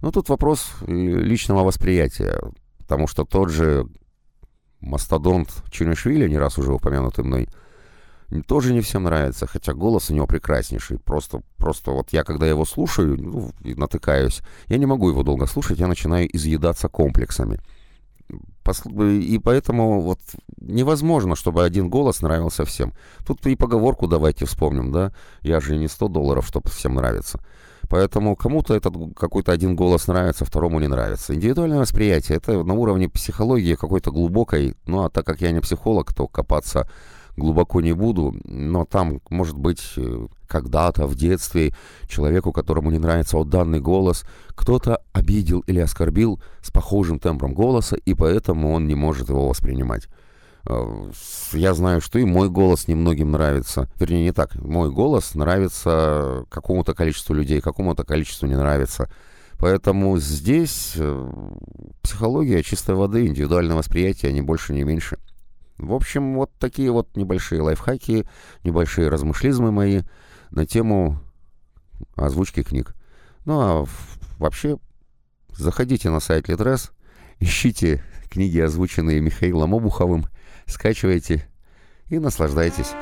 Ну, 0.00 0.12
тут 0.12 0.28
вопрос 0.28 0.74
личного 0.86 1.64
восприятия, 1.64 2.40
потому 2.78 3.06
что 3.08 3.24
тот 3.24 3.50
же 3.50 3.86
мастодонт 4.80 5.48
Чунишвили, 5.70 6.28
не 6.28 6.38
раз 6.38 6.58
уже 6.58 6.72
упомянутый 6.72 7.24
мной, 7.24 7.48
тоже 8.46 8.72
не 8.72 8.80
всем 8.80 9.04
нравится, 9.04 9.46
хотя 9.46 9.72
голос 9.74 10.10
у 10.10 10.14
него 10.14 10.26
прекраснейший. 10.26 10.98
Просто, 10.98 11.42
просто 11.56 11.90
вот 11.90 12.12
я, 12.12 12.22
когда 12.24 12.46
его 12.46 12.64
слушаю, 12.64 13.16
ну, 13.20 13.52
натыкаюсь, 13.60 14.40
я 14.68 14.78
не 14.78 14.86
могу 14.86 15.08
его 15.08 15.22
долго 15.22 15.46
слушать, 15.46 15.78
я 15.78 15.86
начинаю 15.86 16.28
изъедаться 16.34 16.88
комплексами. 16.88 17.60
И 18.28 19.38
поэтому 19.38 20.00
вот 20.00 20.20
невозможно, 20.58 21.36
чтобы 21.36 21.64
один 21.64 21.90
голос 21.90 22.22
нравился 22.22 22.64
всем. 22.64 22.92
Тут 23.26 23.46
и 23.46 23.56
поговорку 23.56 24.06
давайте 24.06 24.46
вспомним, 24.46 24.90
да? 24.92 25.12
Я 25.42 25.60
же 25.60 25.76
не 25.76 25.88
100 25.88 26.08
долларов, 26.08 26.46
чтобы 26.46 26.70
всем 26.70 26.94
нравиться. 26.94 27.40
Поэтому 27.88 28.34
кому-то 28.34 28.74
этот 28.74 28.94
какой-то 29.14 29.52
один 29.52 29.76
голос 29.76 30.06
нравится, 30.08 30.44
второму 30.44 30.80
не 30.80 30.88
нравится. 30.88 31.34
Индивидуальное 31.34 31.80
восприятие— 31.80 32.36
это 32.38 32.64
на 32.64 32.74
уровне 32.74 33.08
психологии 33.08 33.74
какой-то 33.74 34.10
глубокой. 34.10 34.74
Ну, 34.86 35.04
а 35.04 35.10
так 35.10 35.26
как 35.26 35.42
я 35.42 35.52
не 35.52 35.60
психолог, 35.60 36.14
то 36.14 36.26
копаться 36.26 36.88
глубоко 37.36 37.80
не 37.80 37.92
буду. 37.92 38.34
Но 38.44 38.84
там, 38.84 39.20
может 39.30 39.56
быть, 39.56 39.82
э, 39.96 40.26
когда-то 40.46 41.06
в 41.06 41.14
детстве 41.14 41.74
человеку, 42.08 42.52
которому 42.52 42.90
не 42.90 42.98
нравится 42.98 43.36
вот 43.36 43.48
данный 43.48 43.80
голос, 43.80 44.24
кто-то 44.48 45.00
обидел 45.12 45.60
или 45.60 45.80
оскорбил 45.80 46.40
с 46.62 46.70
похожим 46.70 47.18
тембром 47.18 47.54
голоса, 47.54 47.96
и 47.96 48.14
поэтому 48.14 48.72
он 48.72 48.86
не 48.86 48.94
может 48.94 49.28
его 49.28 49.48
воспринимать. 49.48 50.08
Э, 50.66 51.10
я 51.52 51.74
знаю, 51.74 52.00
что 52.00 52.18
и 52.18 52.24
мой 52.24 52.48
голос 52.48 52.88
немногим 52.88 53.32
нравится. 53.32 53.88
Вернее, 53.98 54.24
не 54.24 54.32
так. 54.32 54.54
Мой 54.54 54.90
голос 54.90 55.34
нравится 55.34 56.44
какому-то 56.48 56.94
количеству 56.94 57.34
людей, 57.34 57.60
какому-то 57.60 58.04
количеству 58.04 58.46
не 58.46 58.56
нравится. 58.56 59.10
Поэтому 59.58 60.18
здесь 60.18 60.94
э, 60.96 61.30
психология 62.02 62.62
чистой 62.62 62.94
воды, 62.94 63.26
индивидуальное 63.26 63.76
восприятие, 63.76 64.32
не 64.32 64.42
больше, 64.42 64.72
не 64.72 64.82
меньше. 64.82 65.18
В 65.78 65.92
общем, 65.92 66.34
вот 66.34 66.52
такие 66.58 66.90
вот 66.90 67.16
небольшие 67.16 67.60
лайфхаки, 67.60 68.26
небольшие 68.62 69.08
размышлизмы 69.08 69.72
мои 69.72 70.02
на 70.50 70.66
тему 70.66 71.18
озвучки 72.16 72.62
книг. 72.62 72.94
Ну 73.44 73.60
а 73.60 73.84
вообще, 74.38 74.78
заходите 75.50 76.10
на 76.10 76.20
сайт 76.20 76.48
Литрес, 76.48 76.92
ищите 77.40 78.02
книги, 78.30 78.58
озвученные 78.58 79.20
Михаилом 79.20 79.74
Обуховым, 79.74 80.26
скачивайте 80.66 81.48
и 82.08 82.18
наслаждайтесь. 82.18 82.92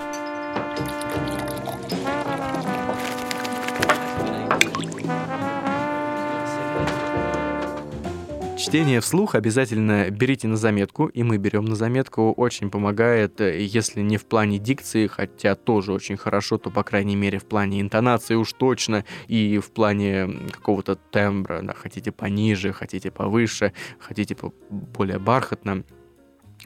Чтение 8.62 9.00
вслух 9.00 9.34
обязательно 9.34 10.08
берите 10.10 10.46
на 10.46 10.56
заметку, 10.56 11.06
и 11.06 11.24
мы 11.24 11.36
берем 11.36 11.64
на 11.64 11.74
заметку. 11.74 12.30
Очень 12.30 12.70
помогает, 12.70 13.40
если 13.40 14.02
не 14.02 14.18
в 14.18 14.24
плане 14.24 14.60
дикции, 14.60 15.08
хотя 15.08 15.56
тоже 15.56 15.92
очень 15.92 16.16
хорошо, 16.16 16.58
то, 16.58 16.70
по 16.70 16.84
крайней 16.84 17.16
мере, 17.16 17.40
в 17.40 17.44
плане 17.44 17.80
интонации 17.80 18.36
уж 18.36 18.52
точно, 18.52 19.04
и 19.26 19.58
в 19.58 19.72
плане 19.72 20.28
какого-то 20.52 20.94
тембра, 20.94 21.60
да, 21.62 21.74
хотите 21.74 22.12
пониже, 22.12 22.72
хотите 22.72 23.10
повыше, 23.10 23.72
хотите 23.98 24.36
более 24.70 25.18
бархатно 25.18 25.82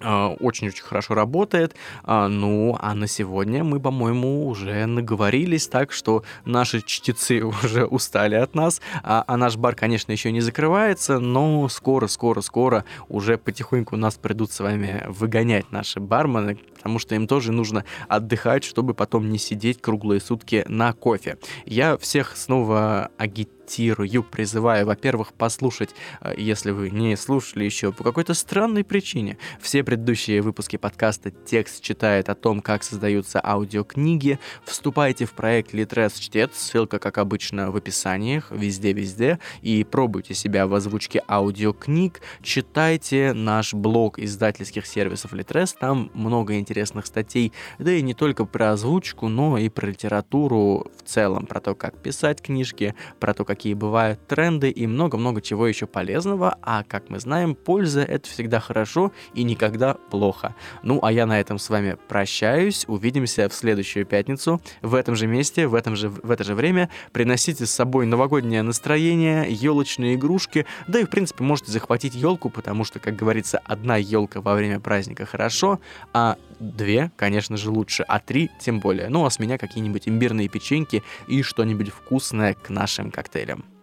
очень-очень 0.01 0.83
хорошо 0.83 1.15
работает. 1.15 1.75
А, 2.03 2.29
ну, 2.29 2.77
а 2.81 2.95
на 2.95 3.07
сегодня 3.07 3.65
мы, 3.65 3.81
по-моему, 3.81 4.47
уже 4.47 4.87
наговорились 4.87 5.69
так, 5.69 5.93
что 5.93 6.25
наши 6.45 6.83
чтецы 6.83 7.43
уже 7.65 7.85
устали 7.87 8.35
от 8.35 8.55
нас, 8.55 8.81
а, 9.03 9.25
а 9.27 9.37
наш 9.37 9.57
бар, 9.57 9.75
конечно, 9.75 10.13
еще 10.13 10.33
не 10.33 10.41
закрывается, 10.41 11.19
но 11.19 11.69
скоро-скоро-скоро 11.69 12.85
уже 13.09 13.39
потихоньку 13.39 13.97
нас 13.97 14.17
придут 14.17 14.53
с 14.53 14.61
вами 14.61 15.05
выгонять 15.09 15.73
наши 15.73 16.01
бармены, 16.01 16.59
потому 16.77 16.99
что 16.99 17.15
им 17.15 17.27
тоже 17.27 17.53
нужно 17.53 17.85
отдыхать, 18.09 18.65
чтобы 18.65 18.95
потом 18.95 19.31
не 19.31 19.39
сидеть 19.39 19.81
круглые 19.81 20.21
сутки 20.21 20.65
на 20.69 20.93
кофе. 20.93 21.39
Я 21.65 21.97
всех 21.97 22.37
снова 22.37 23.11
агитирую 23.19 23.56
агитирую, 23.67 24.23
призываю, 24.23 24.87
во-первых, 24.87 25.33
послушать, 25.33 25.91
э, 26.21 26.35
если 26.37 26.71
вы 26.71 26.91
не 26.91 27.17
слушали 27.17 27.65
еще 27.65 27.93
по 27.93 28.05
какой-то 28.05 28.35
странной 28.35 28.85
причине. 28.85 29.39
Все 29.61 29.83
предыдущие 29.83 30.43
выпуски 30.43 30.77
подкаста 30.77 31.31
«Текст 31.31 31.83
читает» 31.83 32.29
о 32.29 32.35
том, 32.35 32.61
как 32.61 32.85
создаются 32.85 33.41
аудиокниги. 33.45 34.39
Вступайте 34.65 35.25
в 35.25 35.33
проект 35.33 35.73
Литрес 35.73 36.15
Чтец, 36.15 36.53
ссылка, 36.55 36.99
как 36.99 37.19
обычно, 37.19 37.71
в 37.71 37.77
описаниях, 37.77 38.51
везде-везде, 38.51 39.39
и 39.63 39.85
пробуйте 39.85 40.35
себя 40.35 40.67
в 40.67 40.75
озвучке 40.75 41.23
аудиокниг, 41.29 42.21
читайте 42.43 43.33
наш 43.33 43.75
блог 43.75 44.19
издательских 44.19 44.87
сервисов 44.87 45.33
Литрес, 45.33 45.73
там 45.73 46.11
много 46.15 46.59
интересных 46.59 47.07
статей, 47.07 47.53
да 47.79 47.93
и 47.93 48.03
не 48.03 48.15
только 48.15 48.45
про 48.45 48.73
озвучку, 48.73 49.29
но 49.29 49.59
и 49.59 49.69
про 49.69 49.87
литературу 49.87 50.87
в 50.97 51.09
целом, 51.09 51.47
про 51.47 51.61
то, 51.61 51.75
как 51.75 51.97
писать 51.99 52.41
книжки, 52.41 52.95
про 53.19 53.35
то, 53.35 53.45
как 53.45 53.56
какие 53.57 53.73
бывают 53.73 54.21
тренды 54.27 54.69
и 54.69 54.87
много-много 54.87 55.41
чего 55.41 55.67
еще 55.67 55.87
полезного, 55.87 56.59
а 56.61 56.85
как 56.85 57.09
мы 57.09 57.19
знаем, 57.19 57.55
польза 57.55 58.03
это 58.03 58.29
всегда 58.29 58.61
хорошо 58.61 59.13
и 59.33 59.45
никогда 59.45 59.95
плохо. 59.95 60.55
Ну 60.83 61.01
а 61.03 61.11
я 61.11 61.25
на 61.25 61.41
этом 61.41 61.59
с 61.59 61.71
вами 61.71 61.97
прощаюсь, 62.07 62.85
увидимся 62.87 63.49
в 63.49 63.55
следующую 63.55 64.05
пятницу 64.05 64.61
в 64.83 64.95
этом 64.95 65.17
же 65.17 65.27
месте, 65.27 65.67
в, 65.69 65.75
этом 65.75 65.97
же, 65.97 66.11
в 66.11 66.31
это 66.31 66.45
же 66.45 66.55
время. 66.55 66.91
Приносите 67.13 67.65
с 67.65 67.71
собой 67.71 68.05
новогоднее 68.05 68.61
настроение, 68.61 69.47
елочные 69.49 70.17
игрушки, 70.17 70.67
да 70.87 71.01
и 71.01 71.05
в 71.05 71.09
принципе 71.09 71.43
можете 71.43 71.73
захватить 71.73 72.15
елку, 72.15 72.51
потому 72.51 72.85
что, 72.85 72.99
как 72.99 73.17
говорится, 73.17 73.59
одна 73.65 73.97
елка 73.97 74.43
во 74.43 74.55
время 74.55 74.81
праздника 74.81 75.25
хорошо, 75.25 75.81
а 76.13 76.37
две, 76.61 77.11
конечно 77.17 77.57
же, 77.57 77.71
лучше, 77.71 78.05
а 78.07 78.19
три 78.19 78.51
тем 78.61 78.81
более. 78.81 79.09
Ну 79.09 79.25
а 79.25 79.31
с 79.31 79.39
меня 79.39 79.59
какие-нибудь 79.59 80.09
имбирные 80.09 80.49
печеньки 80.49 81.03
и 81.29 81.43
что-нибудь 81.43 81.91
вкусное 81.91 82.55
к 82.55 82.71
нашим 82.71 83.11
коктейлям. 83.11 83.76